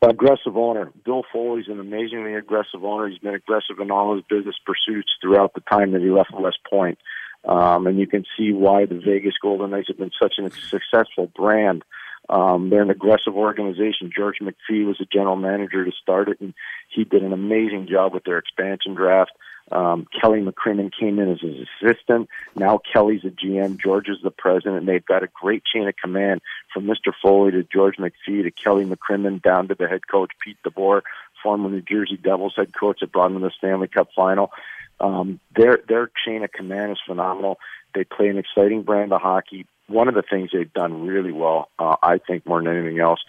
Aggressive 0.00 0.56
owner. 0.56 0.92
Bill 1.04 1.24
Foley's 1.32 1.66
an 1.66 1.80
amazingly 1.80 2.34
aggressive 2.34 2.84
owner. 2.84 3.08
He's 3.08 3.18
been 3.18 3.34
aggressive 3.34 3.80
in 3.80 3.90
all 3.90 4.14
his 4.14 4.24
business 4.30 4.54
pursuits 4.64 5.08
throughout 5.20 5.54
the 5.54 5.60
time 5.62 5.92
that 5.92 6.02
he 6.02 6.10
left 6.10 6.30
West 6.32 6.58
Point. 6.70 6.98
Um, 7.44 7.86
and 7.88 7.98
you 7.98 8.06
can 8.06 8.24
see 8.36 8.52
why 8.52 8.84
the 8.86 9.00
Vegas 9.04 9.34
Golden 9.42 9.70
Knights 9.70 9.88
have 9.88 9.98
been 9.98 10.12
such 10.20 10.34
a 10.38 10.50
successful 10.50 11.30
brand. 11.34 11.82
Um, 12.28 12.70
they're 12.70 12.82
an 12.82 12.90
aggressive 12.90 13.34
organization. 13.34 14.12
George 14.14 14.38
McPhee 14.40 14.86
was 14.86 14.98
the 14.98 15.06
general 15.10 15.36
manager 15.36 15.84
to 15.84 15.92
start 16.00 16.28
it, 16.28 16.40
and 16.40 16.54
he 16.88 17.04
did 17.04 17.22
an 17.22 17.32
amazing 17.32 17.88
job 17.90 18.12
with 18.12 18.24
their 18.24 18.38
expansion 18.38 18.94
draft. 18.94 19.32
Um, 19.70 20.06
Kelly 20.20 20.40
McCrimmon 20.40 20.92
came 20.98 21.18
in 21.18 21.30
as 21.30 21.40
his 21.40 21.66
assistant. 21.82 22.28
Now 22.56 22.80
Kelly's 22.92 23.24
a 23.24 23.30
GM. 23.30 23.78
George 23.80 24.08
is 24.08 24.18
the 24.22 24.30
president. 24.30 24.86
They've 24.86 25.04
got 25.04 25.22
a 25.22 25.28
great 25.28 25.62
chain 25.64 25.86
of 25.88 25.96
command 25.96 26.40
from 26.72 26.86
Mr. 26.86 27.12
Foley 27.20 27.52
to 27.52 27.62
George 27.64 27.96
McPhee 27.96 28.42
to 28.42 28.50
Kelly 28.50 28.84
McCrimmon 28.84 29.42
down 29.42 29.68
to 29.68 29.74
the 29.74 29.88
head 29.88 30.06
coach 30.06 30.30
Pete 30.40 30.56
DeBoer, 30.64 31.02
former 31.42 31.68
New 31.68 31.82
Jersey 31.82 32.16
Devils 32.16 32.54
head 32.56 32.72
coach 32.74 33.00
that 33.00 33.12
brought 33.12 33.28
them 33.28 33.40
to 33.40 33.48
the 33.48 33.52
Stanley 33.58 33.88
Cup 33.88 34.08
final. 34.16 34.50
Um, 35.00 35.40
their 35.54 35.78
their 35.86 36.10
chain 36.26 36.42
of 36.42 36.52
command 36.52 36.92
is 36.92 36.98
phenomenal. 37.06 37.58
They 37.94 38.04
play 38.04 38.28
an 38.28 38.38
exciting 38.38 38.82
brand 38.82 39.12
of 39.12 39.20
hockey. 39.20 39.66
One 39.86 40.08
of 40.08 40.14
the 40.14 40.22
things 40.22 40.50
they've 40.52 40.72
done 40.72 41.06
really 41.06 41.32
well, 41.32 41.70
uh, 41.78 41.96
I 42.02 42.18
think, 42.18 42.46
more 42.46 42.62
than 42.62 42.76
anything 42.76 43.00
else, 43.00 43.20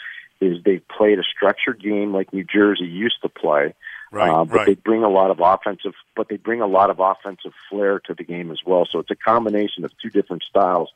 is 0.42 0.64
they've 0.64 0.86
played 0.88 1.20
a 1.20 1.24
structured 1.24 1.82
game 1.82 2.14
like 2.14 2.34
New 2.34 2.44
Jersey 2.44 2.86
used 2.86 3.22
to 3.22 3.30
play. 3.30 3.74
Right, 4.12 4.30
uh, 4.30 4.46
but 4.46 4.56
right. 4.56 4.66
they 4.66 4.74
bring 4.76 5.04
a 5.04 5.10
lot 5.10 5.30
of 5.30 5.40
offensive, 5.40 5.94
but 6.16 6.30
they 6.30 6.38
bring 6.38 6.62
a 6.62 6.68
lot 6.68 6.90
of 6.90 7.00
offensive 7.00 7.54
flair 7.70 8.00
to 8.02 8.14
the 8.16 8.24
game 8.24 8.52
as 8.52 8.60
well. 8.66 8.88
So 8.92 9.00
it's 9.00 9.12
a 9.12 9.16
combination 9.16 9.86
of 9.86 9.92
two 10.02 10.10
different 10.10 10.44
styles, 10.44 10.90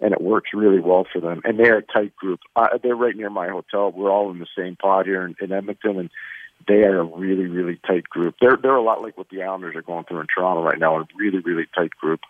and 0.00 0.12
it 0.12 0.20
works 0.20 0.50
really 0.52 0.80
well 0.80 1.06
for 1.10 1.20
them. 1.20 1.40
And 1.44 1.58
they're 1.58 1.78
a 1.78 1.82
tight 1.82 2.14
group. 2.16 2.40
Uh, 2.54 2.76
they're 2.82 2.94
right 2.94 3.16
near 3.16 3.30
my 3.30 3.48
hotel. 3.48 3.90
We're 3.90 4.10
all 4.10 4.30
in 4.30 4.38
the 4.38 4.46
same 4.56 4.76
pod 4.76 5.06
here 5.06 5.24
in, 5.24 5.34
in 5.40 5.50
Edmonton, 5.50 5.98
and 5.98 6.10
they 6.66 6.82
are 6.82 7.00
a 7.00 7.04
really, 7.04 7.46
really 7.46 7.80
tight 7.86 8.04
group. 8.04 8.34
They're 8.40 8.58
they're 8.60 8.76
a 8.76 8.82
lot 8.82 9.00
like 9.00 9.16
what 9.16 9.30
the 9.30 9.42
Islanders 9.42 9.76
are 9.76 9.82
going 9.82 10.04
through 10.04 10.20
in 10.20 10.26
Toronto 10.26 10.62
right 10.62 10.78
now. 10.78 10.98
A 10.98 11.06
really, 11.16 11.38
really 11.38 11.66
tight 11.74 11.92
group. 11.92 12.20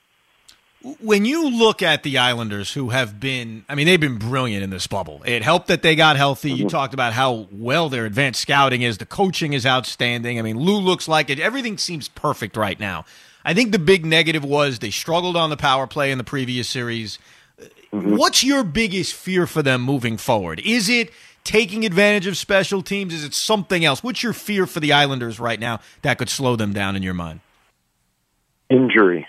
When 1.00 1.24
you 1.24 1.50
look 1.50 1.82
at 1.82 2.04
the 2.04 2.18
Islanders, 2.18 2.72
who 2.72 2.90
have 2.90 3.18
been, 3.18 3.64
I 3.68 3.74
mean, 3.74 3.86
they've 3.86 4.00
been 4.00 4.18
brilliant 4.18 4.62
in 4.62 4.70
this 4.70 4.86
bubble. 4.86 5.22
It 5.24 5.42
helped 5.42 5.66
that 5.68 5.82
they 5.82 5.96
got 5.96 6.16
healthy. 6.16 6.50
You 6.50 6.56
mm-hmm. 6.58 6.68
talked 6.68 6.94
about 6.94 7.12
how 7.12 7.48
well 7.50 7.88
their 7.88 8.06
advanced 8.06 8.40
scouting 8.40 8.82
is. 8.82 8.98
The 8.98 9.06
coaching 9.06 9.54
is 9.54 9.66
outstanding. 9.66 10.38
I 10.38 10.42
mean, 10.42 10.56
Lou 10.56 10.78
looks 10.78 11.08
like 11.08 11.30
it. 11.30 11.40
Everything 11.40 11.78
seems 11.78 12.08
perfect 12.08 12.56
right 12.56 12.78
now. 12.78 13.04
I 13.44 13.54
think 13.54 13.72
the 13.72 13.78
big 13.78 14.06
negative 14.06 14.44
was 14.44 14.78
they 14.78 14.90
struggled 14.90 15.36
on 15.36 15.50
the 15.50 15.56
power 15.56 15.86
play 15.86 16.12
in 16.12 16.18
the 16.18 16.24
previous 16.24 16.68
series. 16.68 17.18
Mm-hmm. 17.92 18.16
What's 18.16 18.44
your 18.44 18.62
biggest 18.62 19.14
fear 19.14 19.46
for 19.46 19.62
them 19.62 19.82
moving 19.82 20.16
forward? 20.16 20.60
Is 20.60 20.88
it 20.88 21.10
taking 21.42 21.86
advantage 21.86 22.26
of 22.26 22.36
special 22.36 22.82
teams? 22.82 23.14
Is 23.14 23.24
it 23.24 23.34
something 23.34 23.84
else? 23.84 24.02
What's 24.02 24.22
your 24.22 24.32
fear 24.32 24.66
for 24.66 24.80
the 24.80 24.92
Islanders 24.92 25.40
right 25.40 25.58
now 25.58 25.80
that 26.02 26.18
could 26.18 26.28
slow 26.28 26.56
them 26.56 26.72
down 26.72 26.94
in 26.94 27.02
your 27.02 27.14
mind? 27.14 27.40
Injury. 28.70 29.26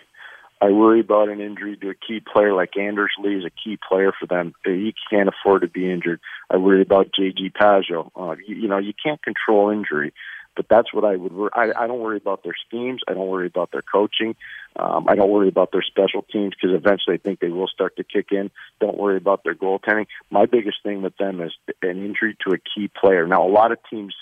I 0.61 0.71
worry 0.71 0.99
about 0.99 1.29
an 1.29 1.39
injury 1.39 1.77
to 1.77 1.89
a 1.89 1.93
key 1.93 2.19
player 2.19 2.53
like 2.53 2.75
Anders 2.77 3.11
Lee 3.17 3.37
is 3.37 3.45
a 3.45 3.49
key 3.49 3.77
player 3.87 4.11
for 4.17 4.25
them. 4.25 4.53
He 4.65 4.93
can't 5.09 5.29
afford 5.29 5.61
to 5.61 5.69
be 5.69 5.89
injured. 5.89 6.19
I 6.49 6.57
worry 6.57 6.81
about 6.81 7.11
JG 7.17 7.53
Pageau. 7.53 8.11
Uh, 8.15 8.35
you, 8.45 8.55
you 8.55 8.67
know, 8.67 8.77
you 8.77 8.93
can't 9.01 9.21
control 9.21 9.69
injury, 9.69 10.13
but 10.57 10.65
that's 10.69 10.93
what 10.93 11.05
I 11.05 11.15
would. 11.15 11.31
Wor- 11.31 11.57
I, 11.57 11.71
I 11.83 11.87
don't 11.87 12.01
worry 12.01 12.17
about 12.17 12.43
their 12.43 12.55
schemes. 12.67 13.01
I 13.07 13.13
don't 13.13 13.27
worry 13.27 13.47
about 13.47 13.71
their 13.71 13.81
coaching. 13.81 14.35
Um, 14.75 15.05
I 15.07 15.15
don't 15.15 15.29
worry 15.29 15.47
about 15.47 15.71
their 15.71 15.81
special 15.81 16.23
teams 16.23 16.53
because 16.55 16.75
eventually 16.75 17.15
I 17.15 17.19
think 17.19 17.39
they 17.39 17.49
will 17.49 17.67
start 17.67 17.95
to 17.95 18.03
kick 18.03 18.27
in. 18.31 18.51
Don't 18.81 18.97
worry 18.97 19.15
about 19.15 19.45
their 19.45 19.55
goaltending. 19.55 20.07
My 20.29 20.45
biggest 20.45 20.83
thing 20.83 21.01
with 21.01 21.15
them 21.15 21.39
is 21.39 21.53
an 21.81 22.03
injury 22.03 22.35
to 22.45 22.53
a 22.53 22.57
key 22.57 22.89
player. 22.99 23.25
Now, 23.25 23.47
a 23.47 23.49
lot 23.49 23.71
of 23.71 23.77
teams 23.89 24.13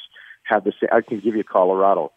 have 0.44 0.64
the 0.64 0.74
same. 0.80 0.90
I 0.92 1.02
can 1.02 1.20
give 1.20 1.36
you 1.36 1.44
Colorado 1.44 2.12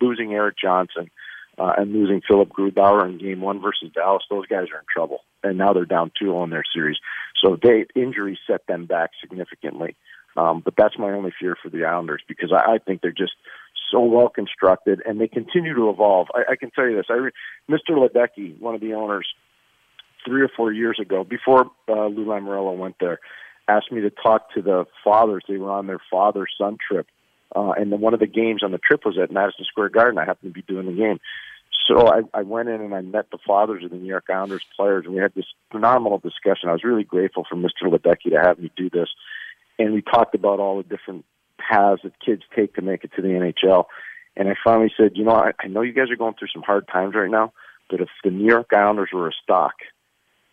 losing 0.00 0.32
Erik 0.32 0.56
Johnson 0.58 1.10
uh, 1.58 1.72
and 1.78 1.92
losing 1.92 2.20
Philipp 2.26 2.50
Grubauer 2.50 3.08
in 3.08 3.18
Game 3.18 3.40
One 3.40 3.60
versus 3.60 3.90
Dallas. 3.94 4.22
Those 4.28 4.46
guys 4.46 4.66
are 4.72 4.78
in 4.78 4.86
trouble, 4.92 5.20
and 5.42 5.58
now 5.58 5.72
they're 5.72 5.84
down 5.84 6.12
two 6.20 6.36
on 6.36 6.50
their 6.50 6.64
series. 6.74 6.96
So 7.42 7.58
they 7.60 7.86
injuries 7.94 8.38
set 8.46 8.66
them 8.66 8.86
back 8.86 9.10
significantly. 9.20 9.96
Um, 10.36 10.60
but 10.64 10.74
that's 10.76 10.98
my 10.98 11.12
only 11.12 11.32
fear 11.38 11.56
for 11.60 11.70
the 11.70 11.84
Islanders 11.84 12.22
because 12.28 12.52
I, 12.52 12.74
I 12.74 12.78
think 12.78 13.00
they're 13.00 13.10
just 13.10 13.32
so 13.90 14.00
well 14.00 14.28
constructed 14.28 15.00
and 15.06 15.20
they 15.20 15.28
continue 15.28 15.74
to 15.74 15.88
evolve. 15.88 16.28
I, 16.34 16.52
I 16.52 16.56
can 16.56 16.70
tell 16.70 16.86
you 16.86 16.96
this: 16.96 17.06
I 17.08 17.14
re- 17.14 17.30
Mr. 17.70 17.90
Ledecky, 17.90 18.58
one 18.60 18.74
of 18.74 18.80
the 18.80 18.94
owners, 18.94 19.26
three 20.26 20.42
or 20.42 20.50
four 20.54 20.72
years 20.72 20.98
ago, 21.00 21.24
before 21.24 21.70
uh, 21.88 22.06
Lou 22.06 22.26
Lamoriello 22.26 22.76
went 22.76 22.96
there, 23.00 23.20
asked 23.68 23.90
me 23.90 24.00
to 24.02 24.10
talk 24.10 24.52
to 24.54 24.62
the 24.62 24.84
fathers. 25.02 25.44
They 25.48 25.56
were 25.56 25.70
on 25.70 25.86
their 25.86 26.00
father-son 26.10 26.76
trip, 26.86 27.06
uh, 27.56 27.72
and 27.72 27.90
then 27.90 28.00
one 28.00 28.12
of 28.12 28.20
the 28.20 28.26
games 28.26 28.62
on 28.62 28.70
the 28.70 28.78
trip 28.78 29.00
was 29.06 29.16
at 29.18 29.32
Madison 29.32 29.64
Square 29.64 29.88
Garden. 29.88 30.18
I 30.18 30.26
happened 30.26 30.52
to 30.52 30.54
be 30.54 30.62
doing 30.62 30.86
the 30.86 30.92
game. 30.92 31.18
So 31.88 32.06
I, 32.06 32.20
I 32.34 32.42
went 32.42 32.68
in 32.68 32.80
and 32.80 32.94
I 32.94 33.00
met 33.00 33.30
the 33.30 33.38
fathers 33.46 33.82
of 33.82 33.90
the 33.90 33.96
New 33.96 34.08
York 34.08 34.26
Islanders 34.28 34.64
players, 34.76 35.04
and 35.06 35.14
we 35.14 35.20
had 35.20 35.34
this 35.34 35.46
phenomenal 35.70 36.18
discussion. 36.18 36.68
I 36.68 36.72
was 36.72 36.84
really 36.84 37.04
grateful 37.04 37.44
for 37.48 37.56
Mr. 37.56 37.84
Ledecky 37.84 38.30
to 38.30 38.40
have 38.42 38.58
me 38.58 38.70
do 38.76 38.90
this, 38.90 39.08
and 39.78 39.94
we 39.94 40.02
talked 40.02 40.34
about 40.34 40.60
all 40.60 40.76
the 40.76 40.82
different 40.82 41.24
paths 41.58 42.02
that 42.02 42.20
kids 42.20 42.42
take 42.54 42.74
to 42.74 42.82
make 42.82 43.04
it 43.04 43.12
to 43.16 43.22
the 43.22 43.28
NHL. 43.28 43.84
And 44.36 44.48
I 44.48 44.54
finally 44.62 44.92
said, 44.96 45.12
you 45.14 45.24
know, 45.24 45.32
I, 45.32 45.52
I 45.58 45.68
know 45.68 45.80
you 45.80 45.92
guys 45.92 46.10
are 46.10 46.16
going 46.16 46.34
through 46.38 46.48
some 46.52 46.62
hard 46.62 46.86
times 46.88 47.14
right 47.14 47.30
now, 47.30 47.52
but 47.88 48.00
if 48.00 48.08
the 48.22 48.30
New 48.30 48.46
York 48.46 48.72
Islanders 48.72 49.10
were 49.12 49.28
a 49.28 49.32
stock, 49.42 49.74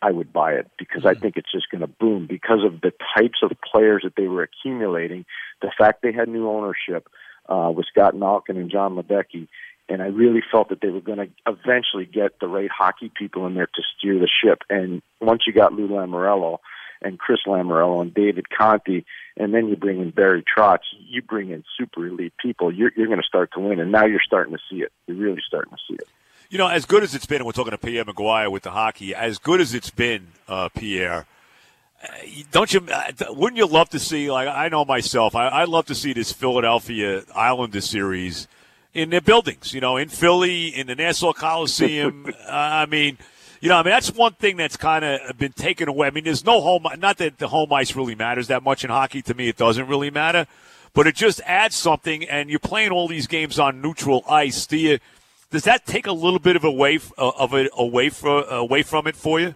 I 0.04 0.12
would 0.12 0.34
buy 0.34 0.54
it 0.54 0.70
because 0.78 1.06
I 1.06 1.14
think 1.14 1.38
it's 1.38 1.52
just 1.52 1.70
going 1.72 1.82
to 1.82 1.88
boom 1.88 2.28
because 2.28 2.60
of 2.66 2.82
the 2.82 2.92
types 3.16 3.40
of 3.42 3.52
players 3.72 4.02
that 4.04 4.16
they 4.18 4.28
were 4.28 4.44
accumulating, 4.44 5.26
the 5.62 5.72
fact 5.78 6.02
they 6.02 6.12
had 6.12 6.28
new 6.28 6.50
ownership 6.50 7.08
uh, 7.48 7.72
with 7.74 7.86
Scott 7.86 8.14
Malkin 8.14 8.58
and 8.58 8.70
John 8.70 8.96
Ledecky, 8.96 9.48
and 9.90 10.02
I 10.02 10.08
really 10.08 10.42
felt 10.52 10.70
that 10.70 10.82
they 10.82 10.90
were 10.90 11.02
going 11.02 11.20
to 11.20 11.30
eventually 11.48 12.06
get 12.06 12.40
the 12.40 12.48
right 12.48 12.70
hockey 12.70 13.12
people 13.14 13.46
in 13.48 13.54
there 13.54 13.68
to 13.68 13.82
steer 13.98 14.20
the 14.20 14.30
ship. 14.44 14.60
And 14.70 15.02
once 15.22 15.44
you 15.46 15.54
got 15.54 15.74
Lou 15.74 15.88
Lamoriello 15.88 16.60
and 17.02 17.20
Chris 17.20 17.40
Lamoriello 17.46 18.02
and 18.02 18.14
David 18.14 18.46
Conte, 18.50 19.04
and 19.38 19.54
then 19.54 19.68
you 19.68 19.76
bring 19.76 20.00
in 20.00 20.12
Barry 20.12 20.44
Trotz, 20.44 20.84
you 21.00 21.22
bring 21.22 21.50
in 21.50 21.64
super 21.78 22.08
elite 22.08 22.34
people, 22.42 22.74
you're, 22.74 22.92
you're 22.96 23.08
going 23.08 23.20
to 23.20 23.28
start 23.28 23.52
to 23.54 23.60
win. 23.60 23.80
And 23.80 23.92
now 23.92 24.06
you're 24.06 24.22
starting 24.26 24.54
to 24.54 24.62
see 24.70 24.82
it. 24.82 24.92
You're 25.08 25.18
really 25.18 25.42
starting 25.46 25.72
to 25.72 25.80
see 25.88 25.96
it. 25.96 26.08
You 26.54 26.60
know, 26.60 26.68
as 26.68 26.86
good 26.86 27.02
as 27.02 27.16
it's 27.16 27.26
been, 27.26 27.38
and 27.38 27.48
we're 27.48 27.52
talking 27.52 27.72
to 27.72 27.80
Pierre 27.80 28.06
McGuire 28.06 28.52
with 28.52 28.62
the 28.62 28.70
hockey, 28.70 29.16
as 29.16 29.40
good 29.40 29.60
as 29.60 29.74
it's 29.74 29.90
been, 29.90 30.28
uh, 30.48 30.70
Pierre, 30.70 31.26
uh, 32.04 32.08
don't 32.52 32.72
you? 32.72 32.86
Uh, 32.94 33.12
wouldn't 33.30 33.58
you 33.58 33.66
love 33.66 33.90
to 33.90 33.98
see? 33.98 34.30
Like 34.30 34.48
I 34.48 34.70
know 34.70 34.86
myself, 34.86 35.36
I, 35.36 35.48
I 35.48 35.64
love 35.64 35.88
to 35.88 35.96
see 35.96 36.14
this 36.14 36.32
Philadelphia 36.32 37.24
Islander 37.36 37.82
series 37.82 38.48
in 38.94 39.10
their 39.10 39.20
buildings. 39.20 39.74
You 39.74 39.82
know, 39.82 39.98
in 39.98 40.10
Philly, 40.10 40.68
in 40.68 40.86
the 40.86 40.94
Nassau 40.94 41.34
Coliseum. 41.34 42.28
uh, 42.48 42.52
I 42.52 42.86
mean, 42.86 43.18
you 43.60 43.70
know, 43.70 43.78
I 43.78 43.82
mean 43.82 43.90
that's 43.90 44.14
one 44.14 44.34
thing 44.34 44.56
that's 44.56 44.78
kind 44.78 45.04
of 45.04 45.36
been 45.40 45.54
taken 45.54 45.90
away. 45.90 46.06
I 46.06 46.12
mean, 46.12 46.24
there's 46.24 46.46
no 46.46 46.62
home. 46.62 46.86
Not 47.00 47.18
that 47.18 47.40
the 47.40 47.48
home 47.48 47.74
ice 47.74 47.96
really 47.96 48.14
matters 48.14 48.50
that 48.50 48.62
much 48.62 48.84
in 48.84 48.92
hockey. 48.92 49.24
To 49.24 49.34
me, 49.34 49.48
it 49.50 49.58
doesn't 49.58 49.88
really 49.88 50.12
matter, 50.12 50.46
but 50.94 51.08
it 51.08 51.16
just 51.16 51.42
adds 51.48 51.76
something. 51.76 52.30
And 52.30 52.52
you're 52.52 52.60
playing 52.60 52.92
all 52.92 53.08
these 53.08 53.26
games 53.26 53.58
on 53.58 53.82
neutral 53.82 54.24
ice. 54.30 54.68
Do 54.68 54.78
you? 54.78 55.00
Does 55.54 55.66
that 55.66 55.86
take 55.86 56.08
a 56.08 56.12
little 56.12 56.40
bit 56.40 56.56
of 56.56 56.64
away 56.64 57.00
of 57.16 57.54
it 57.54 57.70
away 57.78 58.10
from 58.10 58.44
away 58.50 58.82
from 58.82 59.06
it 59.06 59.16
for 59.16 59.40
you? 59.40 59.54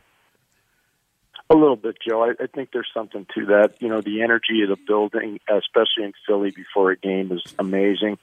A 1.50 1.56
little 1.56 1.76
bit, 1.76 1.96
Joe. 2.08 2.24
I, 2.24 2.44
I 2.44 2.46
think 2.54 2.70
there's 2.72 2.90
something 2.94 3.26
to 3.34 3.46
that. 3.48 3.74
You 3.80 3.88
know, 3.88 4.02
the 4.02 4.22
energy 4.22 4.62
of 4.62 4.70
the 4.70 4.78
building, 4.86 5.40
especially 5.50 6.04
in 6.04 6.14
Philly 6.28 6.52
before 6.52 6.92
a 6.92 6.98
game, 6.98 7.32
is 7.32 7.42
amazing. 7.58 8.20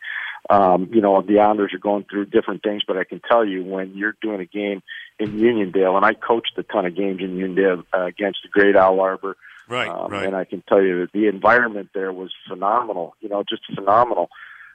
Um, 0.48 0.88
you 0.92 1.00
know, 1.00 1.20
the 1.20 1.40
Islanders 1.40 1.74
are 1.74 1.78
going 1.78 2.04
through 2.08 2.26
different 2.26 2.62
things, 2.62 2.82
but 2.86 2.96
I 2.96 3.02
can 3.02 3.20
tell 3.28 3.44
you 3.44 3.64
when 3.64 3.96
you're 3.96 4.14
doing 4.22 4.40
a 4.40 4.44
game 4.44 4.80
in 5.18 5.32
Uniondale, 5.32 5.96
and 5.96 6.04
I 6.04 6.14
coached 6.14 6.52
a 6.56 6.62
ton 6.62 6.86
of 6.86 6.94
games 6.94 7.22
in 7.22 7.36
Uniondale 7.36 7.82
uh, 7.92 8.04
against 8.04 8.38
the 8.44 8.50
great 8.50 8.76
Al 8.76 9.00
Arbour. 9.00 9.36
Right, 9.68 9.88
um, 9.88 10.12
right. 10.12 10.26
And 10.26 10.36
I 10.36 10.44
can 10.44 10.62
tell 10.68 10.80
you 10.80 11.00
that 11.00 11.12
the 11.12 11.26
environment 11.26 11.88
there 11.92 12.12
was 12.12 12.30
phenomenal. 12.48 13.16
You 13.20 13.30
know, 13.30 13.42
just 13.42 13.62
phenomenal. 13.74 14.28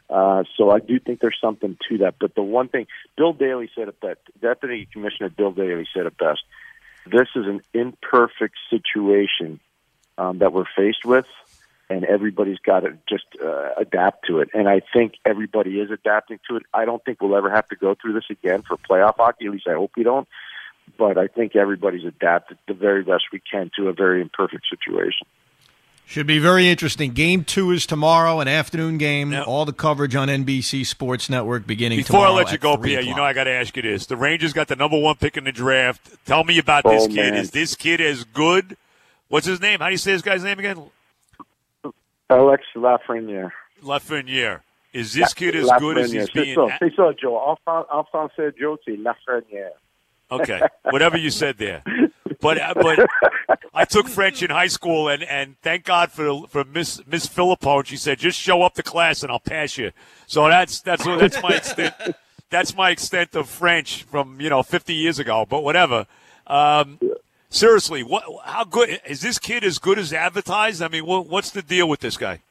Uh, 0.10 0.44
so 0.58 0.72
I 0.72 0.80
do 0.80 1.00
think 1.00 1.20
there's 1.20 1.38
something 1.40 1.78
to 1.90 2.00
that. 2.00 2.16
But 2.20 2.36
the 2.36 2.42
one 2.42 2.68
thing, 2.68 2.88
Bill 3.16 3.34
Daly 3.34 3.70
said 3.76 3.88
it 3.88 4.00
best. 4.00 4.20
Deputy 4.42 4.88
Commissioner 4.92 5.30
Bill 5.30 5.52
Daly 5.52 5.88
said 5.94 6.06
it 6.06 6.18
best. 6.18 6.42
This 7.06 7.28
is 7.36 7.46
an 7.46 7.62
imperfect 7.74 8.56
situation 8.70 9.60
um, 10.18 10.40
that 10.40 10.52
we're 10.52 10.66
faced 10.76 11.06
with, 11.06 11.26
and 11.90 12.04
everybody's 12.06 12.60
got 12.60 12.82
to 12.82 12.98
just 13.08 13.26
uh, 13.44 13.70
adapt 13.78 14.28
to 14.28 14.40
it. 14.40 14.50
And 14.54 14.68
I 14.68 14.82
think 14.94 15.14
everybody 15.26 15.80
is 15.80 15.92
adapting 15.92 16.40
to 16.50 16.58
it. 16.58 16.64
I 16.74 16.86
don't 16.86 17.04
think 17.04 17.22
we'll 17.22 17.38
ever 17.38 17.50
have 17.50 17.68
to 17.70 17.76
go 17.76 17.96
through 17.96 18.14
this 18.14 18.30
again 18.30 18.64
for 18.64 18.78
playoff 18.78 19.16
hockey. 19.18 19.46
At 19.46 19.52
least 19.52 19.68
I 19.68 19.74
hope 19.74 19.92
we 19.96 20.04
don't. 20.04 20.28
But 20.98 21.18
I 21.20 21.28
think 21.28 21.56
everybody's 21.56 22.06
adapted 22.06 22.58
the 22.68 22.74
very 22.74 23.04
best 23.04 23.26
we 23.32 23.40
can 23.40 23.70
to 23.78 23.90
a 23.90 23.94
very 23.94 24.22
imperfect 24.22 24.66
situation. 24.70 25.28
Should 26.10 26.26
be 26.26 26.40
very 26.40 26.68
interesting. 26.68 27.12
Game 27.12 27.44
two 27.44 27.70
is 27.70 27.86
tomorrow, 27.86 28.40
an 28.40 28.48
afternoon 28.48 28.98
game. 28.98 29.32
Yep. 29.32 29.46
All 29.48 29.64
the 29.66 29.74
coverage 29.74 30.16
on 30.16 30.28
NBC 30.28 30.84
Sports 30.84 31.30
Network 31.30 31.68
beginning 31.68 32.00
Before 32.00 32.22
tomorrow. 32.22 32.32
I 32.32 32.36
let 32.38 32.52
you 32.52 32.58
go, 32.58 32.78
3 32.78 32.90
Pierre, 32.90 33.02
you 33.02 33.16
know 33.16 33.24
I 33.24 33.34
got 33.34 33.44
to 33.44 33.52
ask 33.52 33.76
you 33.76 33.84
this: 33.84 34.08
the 34.08 34.18
Rangers 34.18 34.52
got 34.52 34.68
the 34.70 34.76
number 34.76 34.98
one 35.00 35.14
pick 35.18 35.38
in 35.38 35.44
the 35.44 35.52
draft. 35.52 36.10
Tell 36.26 36.44
me 36.44 36.58
about 36.58 36.84
this 36.84 37.04
Oh, 37.04 37.08
kid. 37.10 37.16
man. 37.16 37.36
Is 37.36 37.52
this 37.52 37.76
kid 37.76 38.02
as 38.02 38.24
good? 38.24 38.76
What's 39.28 39.46
his 39.46 39.62
name? 39.62 39.82
How 39.82 39.86
do 39.86 39.92
you 39.92 39.98
say 40.00 40.14
this 40.14 40.24
guy's 40.24 40.44
name 40.44 40.58
again? 40.58 40.82
Alex 42.32 42.64
Lafreniere. 42.76 43.52
Lafreniere. 43.84 44.62
Is 44.94 45.14
this 45.14 45.36
kid 45.36 45.56
as 45.56 45.70
good 45.78 46.00
as 46.00 46.12
he's 46.12 46.28
Lafreniere. 46.30 46.34
being? 46.34 46.56
C'est 46.56 46.56
ça, 46.56 46.78
c'est 46.80 46.96
ça, 46.96 47.14
Joe. 47.22 47.36
En, 47.38 47.56
fran- 47.64 47.86
en 47.92 48.04
français, 48.12 48.52
Joe, 48.60 48.78
c'est 48.84 48.98
Lafreniere. 48.98 49.74
Okay, 50.32 50.60
whatever 50.86 51.18
you 51.18 51.30
said 51.30 51.58
there. 51.60 51.84
But 52.42 52.60
uh, 52.60 52.74
but 52.76 53.08
I 53.74 53.86
took 53.86 54.08
French 54.08 54.42
in 54.42 54.50
high 54.50 54.68
school, 54.68 55.10
and, 55.10 55.24
and 55.24 55.56
thank 55.62 55.84
God 55.84 56.12
for 56.12 56.48
for 56.48 56.64
Miss 56.64 57.02
Miss 57.06 57.28
Philippone. 57.28 57.86
She 57.86 57.98
said, 57.98 58.20
"Just 58.20 58.40
show 58.40 58.62
up 58.62 58.76
to 58.76 58.84
class, 58.84 59.24
and 59.24 59.32
I'll 59.32 59.40
pass 59.40 59.78
you." 59.78 59.92
So 60.28 60.48
that's 60.48 60.82
that's 60.82 61.04
that's 61.06 61.42
my 61.42 61.56
extent. 61.56 61.94
That's 62.50 62.76
my 62.76 62.90
extent 62.90 63.36
of 63.36 63.48
French 63.48 64.04
from 64.04 64.42
you 64.42 64.50
know 64.50 64.64
50 64.64 64.94
years 64.94 65.20
ago. 65.20 65.46
But 65.48 65.64
whatever. 65.64 66.08
Um, 66.48 67.00
seriously, 67.50 68.04
what? 68.04 68.24
How 68.44 68.64
good 68.64 69.02
is 69.06 69.22
this 69.22 69.38
kid? 69.38 69.64
As 69.64 69.78
good 69.78 70.00
as 70.00 70.14
advertised? 70.14 70.82
I 70.82 70.88
mean, 70.88 71.06
what, 71.06 71.28
what's 71.28 71.52
the 71.52 71.62
deal 71.62 71.88
with 71.88 72.00
this 72.00 72.18
guy? 72.18 72.42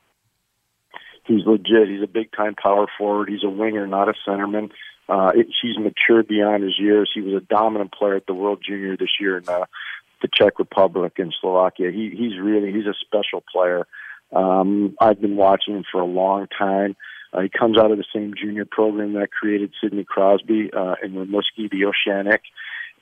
He's 1.25 1.45
legit. 1.45 1.89
He's 1.89 2.03
a 2.03 2.07
big 2.07 2.31
time 2.33 2.55
power 2.55 2.87
forward. 2.97 3.29
He's 3.29 3.45
a 3.45 3.51
winger, 3.51 3.87
not 3.87 4.09
a 4.09 4.15
centerman. 4.27 4.71
Uh, 5.09 5.33
it, 5.35 5.47
he's 5.63 5.79
matured 5.79 6.29
beyond 6.29 6.63
his 6.63 6.79
years. 6.79 7.11
He 7.15 7.21
was 7.21 7.35
a 7.35 7.47
dominant 7.47 7.93
player 7.93 8.17
at 8.17 8.27
the 8.27 8.35
World 8.35 8.63
Junior 8.67 8.97
this 8.97 9.21
year 9.21 9.39
in 9.39 9.49
uh, 9.49 9.65
the 10.21 10.29
Czech 10.33 10.59
Republic 10.59 11.19
and 11.19 11.35
Slovakia. 11.41 11.91
He, 11.91 12.11
he's 12.11 12.39
really 12.39 12.73
he's 12.73 12.87
a 12.87 12.95
special 13.01 13.43
player. 13.51 13.87
Um, 14.33 14.97
I've 15.01 15.21
been 15.21 15.37
watching 15.37 15.77
him 15.77 15.85
for 15.91 16.01
a 16.01 16.07
long 16.07 16.47
time. 16.59 16.97
Uh, 17.33 17.41
he 17.41 17.49
comes 17.49 17.79
out 17.79 17.91
of 17.91 17.99
the 17.99 18.05
same 18.15 18.35
junior 18.41 18.65
program 18.65 19.15
that 19.15 19.31
created 19.31 19.73
Sidney 19.83 20.05
Crosby 20.05 20.71
uh, 20.73 20.97
and 21.03 21.15
Rimouski, 21.15 21.71
the 21.71 21.85
Oceanic. 21.85 22.43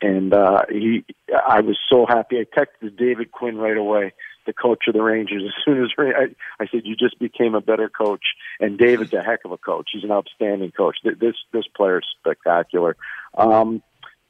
And 0.03 0.35
uh, 0.35 0.63
he, 0.69 1.05
I 1.47 1.61
was 1.61 1.79
so 1.89 2.07
happy. 2.07 2.39
I 2.39 2.45
texted 2.45 2.97
David 2.97 3.33
Quinn 3.33 3.57
right 3.57 3.77
away, 3.77 4.13
the 4.47 4.53
coach 4.53 4.85
of 4.89 4.95
the 4.95 5.03
Rangers. 5.03 5.43
As 5.47 5.53
soon 5.65 5.83
as 5.83 5.91
I, 5.99 6.35
I 6.63 6.67
said, 6.67 6.83
"You 6.85 6.97
just 6.97 7.19
became 7.19 7.55
a 7.55 7.61
better 7.61 7.89
coach." 7.89 8.25
And 8.61 8.79
David's 8.79 9.13
a 9.13 9.23
heck 9.23 9.41
of 9.45 9.53
a 9.53 9.59
coach. 9.59 9.91
He's 9.93 10.05
an 10.05 10.13
outstanding 10.13 10.73
coach. 10.73 10.99
This 11.05 11.35
this 11.53 11.67
player 11.77 11.99
is 11.99 12.07
spectacular. 12.21 12.97
Um, 13.37 13.83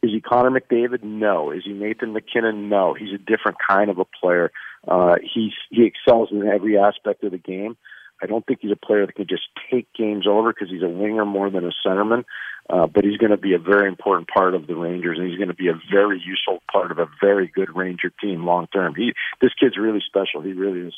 is 0.03 0.11
he 0.11 0.21
Connor 0.21 0.51
McDavid? 0.51 1.03
No. 1.03 1.51
Is 1.51 1.65
he 1.65 1.73
Nathan 1.73 2.13
MacKinnon? 2.13 2.69
No. 2.69 2.95
He's 2.95 3.13
a 3.13 3.19
different 3.19 3.59
kind 3.69 3.91
of 3.91 3.99
a 3.99 4.05
player. 4.05 4.53
Uh, 4.87 5.17
he's 5.23 5.53
he 5.71 5.85
excels 5.85 6.29
in 6.31 6.47
every 6.47 6.79
aspect 6.79 7.25
of 7.25 7.33
the 7.33 7.39
game. 7.39 7.77
I 8.23 8.27
don't 8.27 8.45
think 8.47 8.61
he's 8.63 8.73
a 8.73 8.77
player 8.77 9.07
that 9.07 9.15
can 9.15 9.27
just 9.29 9.45
take 9.71 9.93
games 9.93 10.27
over 10.27 10.53
because 10.53 10.71
he's 10.71 10.83
a 10.83 10.89
winger 10.89 11.25
more 11.25 11.51
than 11.51 11.65
a 11.67 11.73
centerman. 11.87 12.25
Uh, 12.69 12.87
but 12.87 13.05
he's 13.05 13.17
going 13.17 13.31
to 13.31 13.37
be 13.37 13.55
a 13.55 13.59
very 13.59 13.87
important 13.87 14.29
part 14.29 14.55
of 14.55 14.67
the 14.67 14.75
Rangers, 14.75 15.19
and 15.19 15.29
he's 15.29 15.37
going 15.37 15.49
to 15.49 15.55
be 15.55 15.69
a 15.69 15.81
very 15.91 16.21
useful 16.21 16.61
part 16.71 16.91
of 16.91 16.99
a 16.99 17.07
very 17.21 17.47
good 17.47 17.75
Ranger 17.77 18.11
team 18.21 18.45
long 18.45 18.67
term. 18.73 18.95
He 18.95 19.13
this 19.41 19.53
kid's 19.55 19.77
really 19.77 20.03
special. 20.05 20.41
He 20.41 20.53
really 20.53 20.89
is. 20.89 20.95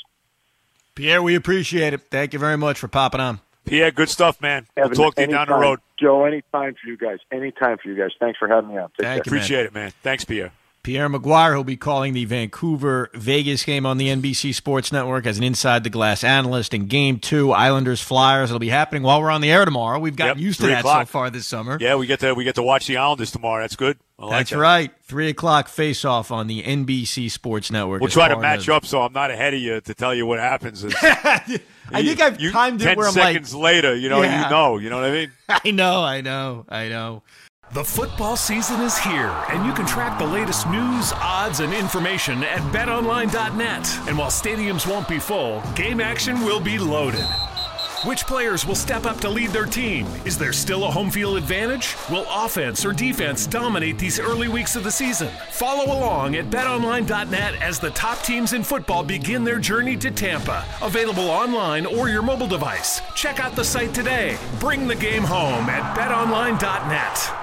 Pierre, 0.95 1.23
we 1.23 1.35
appreciate 1.35 1.93
it. 1.93 2.01
Thank 2.11 2.33
you 2.33 2.39
very 2.39 2.57
much 2.57 2.79
for 2.79 2.89
popping 2.89 3.21
on. 3.21 3.41
Pierre, 3.67 3.91
good 3.91 4.09
stuff, 4.09 4.41
man. 4.41 4.67
We'll 4.77 4.89
talk 4.91 5.15
to 5.17 5.21
you 5.21 5.27
down 5.27 5.49
the 5.49 5.55
road. 5.55 5.81
Joe. 6.01 6.25
Anytime 6.25 6.75
for 6.75 6.89
you 6.89 6.97
guys. 6.97 7.19
Anytime 7.31 7.77
for 7.77 7.89
you 7.89 7.97
guys. 7.97 8.13
Thanks 8.19 8.39
for 8.39 8.49
having 8.49 8.71
me 8.71 8.79
on. 8.79 8.89
Take 8.89 9.05
Thank 9.07 9.25
care. 9.25 9.35
you. 9.35 9.39
Appreciate 9.39 9.67
it, 9.67 9.75
man. 9.75 9.93
Thanks, 10.03 10.25
Pierre. 10.25 10.53
Pierre 10.89 11.11
McGuire, 11.11 11.53
who'll 11.53 11.65
be 11.65 11.77
calling 11.77 12.15
the 12.15 12.25
Vancouver 12.25 13.11
Vegas 13.13 13.63
game 13.63 13.85
on 13.85 13.99
the 13.99 14.09
NBC 14.09 14.55
Sports 14.55 14.91
Network 14.91 15.27
as 15.27 15.37
an 15.37 15.45
inside 15.45 15.85
the 15.85 15.91
glass 15.91 16.25
analyst 16.25 16.73
in 16.73 16.87
game 16.87 17.19
two, 17.19 17.53
Islanders 17.53 18.01
Flyers. 18.01 18.49
It'll 18.49 18.59
be 18.59 18.71
happening 18.71 19.03
while 19.03 19.21
we're 19.21 19.31
on 19.31 19.43
the 19.43 19.51
air 19.53 19.67
tomorrow. 19.67 19.99
We've 19.99 20.17
gotten 20.17 20.39
Yep, 20.39 20.43
used 20.47 20.61
to 20.61 20.69
that 20.69 20.85
so 20.87 21.05
far 21.05 21.29
this 21.29 21.47
summer. 21.47 21.77
Yeah, 21.79 21.97
we 21.97 22.07
get 22.07 22.21
to 22.21 22.33
we 22.33 22.43
get 22.45 22.55
to 22.55 22.63
watch 22.63 22.87
the 22.87 22.97
Islanders 22.97 23.31
tomorrow. 23.31 23.63
That's 23.65 23.77
good. 23.77 23.99
Like 24.19 24.31
That's 24.31 24.51
that. 24.53 24.57
right. 24.59 24.91
Three 25.03 25.29
o'clock 25.29 25.69
face 25.69 26.07
off 26.07 26.33
on 26.33 26.47
the 26.47 26.63
NBC 26.63 27.31
Sports 27.31 27.71
Network. 27.71 28.01
We'll 28.01 28.09
try 28.11 28.29
to 28.29 28.39
match 28.39 28.61
as- 28.61 28.69
up 28.71 28.87
so 28.87 29.03
I'm 29.03 29.13
not 29.13 29.31
ahead 29.31 29.53
of 29.53 29.61
you 29.61 29.83
to 29.83 29.93
tell 29.93 30.15
you 30.15 30.25
what 30.25 30.39
happens. 30.39 30.87
I 31.03 31.61
think 32.03 32.19
I've 32.23 32.41
you, 32.41 32.51
timed 32.51 32.81
it 32.81 32.97
where 32.97 33.09
I'm 33.09 33.13
seconds 33.13 33.55
later. 33.55 33.95
You 33.95 34.09
know, 34.09 34.23
Yeah. 34.23 34.45
you 34.45 34.51
know, 34.51 34.79
you 34.79 34.89
know 34.89 34.97
what 35.03 35.05
I 35.05 35.13
mean. 35.13 35.33
I 35.51 35.71
know, 35.71 36.03
I 36.03 36.23
know, 36.23 36.65
I 36.67 36.89
know. 36.89 37.23
The 37.75 37.85
football 37.85 38.35
season 38.35 38.81
is 38.81 38.97
here, 38.97 39.31
and 39.51 39.67
you 39.67 39.75
can 39.75 39.85
track 39.85 40.19
the 40.19 40.25
latest 40.25 40.67
news, 40.71 41.13
odds, 41.17 41.61
and 41.61 41.75
information 41.75 42.43
at 42.43 42.61
betonline.net. 42.73 44.09
And 44.09 44.17
while 44.17 44.31
stadiums 44.31 44.87
won't 44.87 45.07
be 45.07 45.19
full, 45.19 45.63
game 45.75 46.01
action 46.01 46.41
will 46.47 46.61
be 46.61 46.79
loaded. 46.79 47.27
Which 48.07 48.27
players 48.27 48.65
will 48.65 48.75
step 48.75 49.05
up 49.05 49.21
to 49.21 49.29
lead 49.29 49.51
their 49.51 49.67
team? 49.67 50.07
Is 50.25 50.39
there 50.39 50.55
still 50.55 50.85
a 50.85 50.91
home 50.91 51.11
field 51.11 51.37
advantage? 51.37 51.95
Will 52.11 52.25
offense 52.31 52.87
or 52.87 52.95
defense 52.95 53.47
dominate 53.47 53.99
these 53.99 54.19
early 54.19 54.49
weeks 54.49 54.75
of 54.75 54.83
the 54.83 54.91
season? 54.91 55.29
Follow 55.51 55.93
along 55.93 56.37
at 56.37 56.47
betonline.net 56.47 57.61
as 57.61 57.79
the 57.79 57.91
top 57.91 58.23
teams 58.23 58.55
in 58.55 58.63
football 58.63 59.05
begin 59.05 59.45
their 59.45 59.59
journey 59.59 59.97
to 59.99 60.11
Tampa. 60.11 60.65
Available 60.81 61.29
online 61.29 61.85
or 61.85 62.09
your 62.09 62.23
mobile 62.23 62.47
device. 62.47 63.03
Check 63.15 63.41
out 63.41 63.55
the 63.55 63.65
site 63.65 63.93
today. 63.93 64.39
Bring 64.59 64.87
the 64.87 64.95
game 64.95 65.25
home 65.25 65.69
at 65.69 65.95
betonline.net. 65.95 67.38